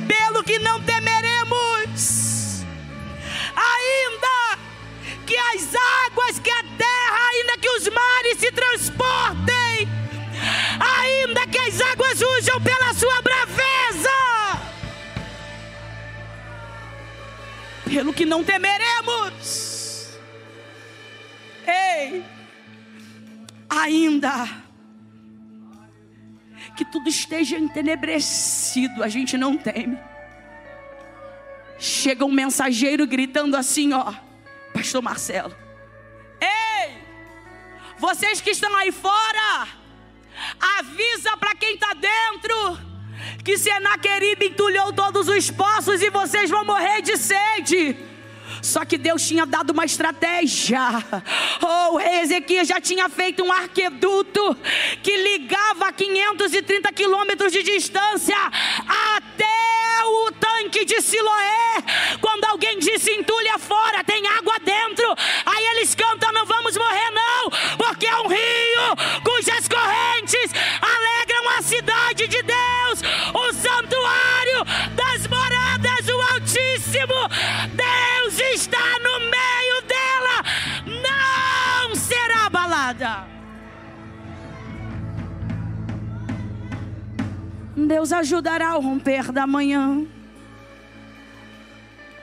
[0.07, 2.63] Pelo que não temeremos,
[3.55, 4.59] ainda
[5.25, 5.75] que as
[6.05, 6.39] águas,
[17.91, 20.17] pelo que não temeremos.
[21.67, 22.23] Ei,
[23.69, 24.47] ainda
[26.77, 29.99] que tudo esteja entenebrecido, a gente não teme.
[31.77, 34.13] Chega um mensageiro gritando assim, ó,
[34.73, 35.53] Pastor Marcelo.
[36.39, 36.95] Ei,
[37.97, 39.67] vocês que estão aí fora,
[40.79, 42.90] avisa para quem está dentro
[43.43, 47.97] que Senaqueribe entulhou todos os poços e vocês vão morrer de sede.
[48.61, 50.79] Só que Deus tinha dado uma estratégia.
[51.63, 54.57] Oh, o rei Ezequias já tinha feito um arqueduto
[55.03, 58.35] que ligava a 530 quilômetros de distância
[59.15, 59.45] até
[60.05, 61.83] o tanque de Siloé.
[62.19, 65.15] Quando alguém disse entulha fora, tem água dentro.
[65.45, 70.40] Aí eles cantam: não vamos morrer, não, porque é um rio cujas correntes
[87.91, 90.07] Deus ajudará ao romper da manhã.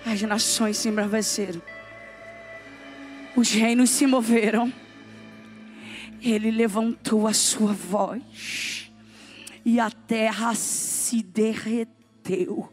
[0.06, 1.60] As nações se embraveceram,
[3.36, 4.72] os reinos se moveram.
[6.22, 8.90] Ele levantou a sua voz
[9.62, 12.72] e a terra se derreteu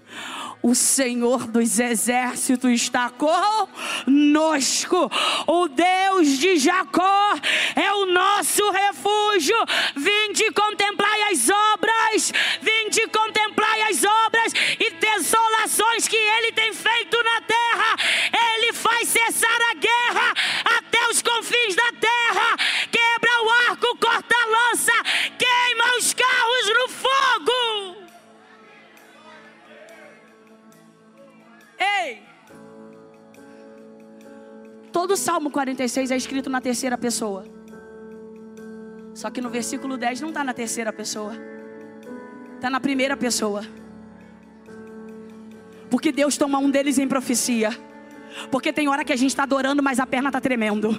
[0.66, 5.12] o Senhor dos exércitos está conosco.
[5.46, 7.36] O Deus de Jacó
[7.76, 9.56] é o nosso refúgio.
[9.96, 11.15] Vinde contemplai
[34.96, 37.44] Todo o Salmo 46 é escrito na terceira pessoa.
[39.14, 41.36] Só que no versículo 10 não está na terceira pessoa,
[42.56, 43.66] está na primeira pessoa.
[45.90, 47.78] Porque Deus toma um deles em profecia.
[48.50, 50.98] Porque tem hora que a gente está adorando, mas a perna está tremendo.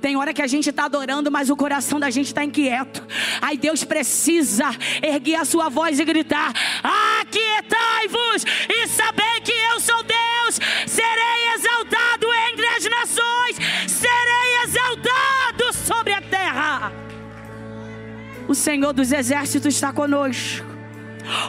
[0.00, 3.06] Tem hora que a gente está adorando, mas o coração da gente está inquieto.
[3.42, 4.70] Aí Deus precisa
[5.02, 6.52] erguer a sua voz e gritar:
[7.20, 10.02] Aquietai-vos e saber que eu sou
[18.54, 20.64] O Senhor dos exércitos está conosco.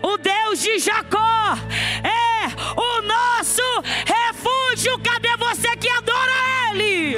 [0.02, 1.56] O Deus de Jacó
[2.04, 3.62] é o nosso
[4.08, 4.98] refúgio.
[5.04, 6.32] Cadê você que adora
[6.72, 7.18] Ele?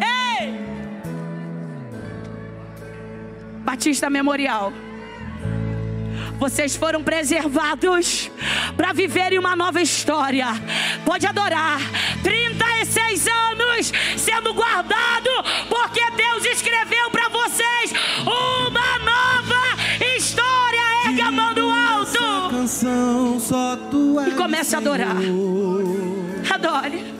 [0.00, 0.54] Ei!
[3.64, 4.72] Batista Memorial.
[6.38, 8.30] Vocês foram preservados
[8.76, 10.46] para viverem uma nova história.
[11.04, 11.80] Pode adorar.
[12.22, 15.30] 36 anos sendo guardado,
[15.68, 17.23] porque Deus escreveu para
[23.40, 25.16] só tu e comece a adorar.
[26.50, 27.13] Adore.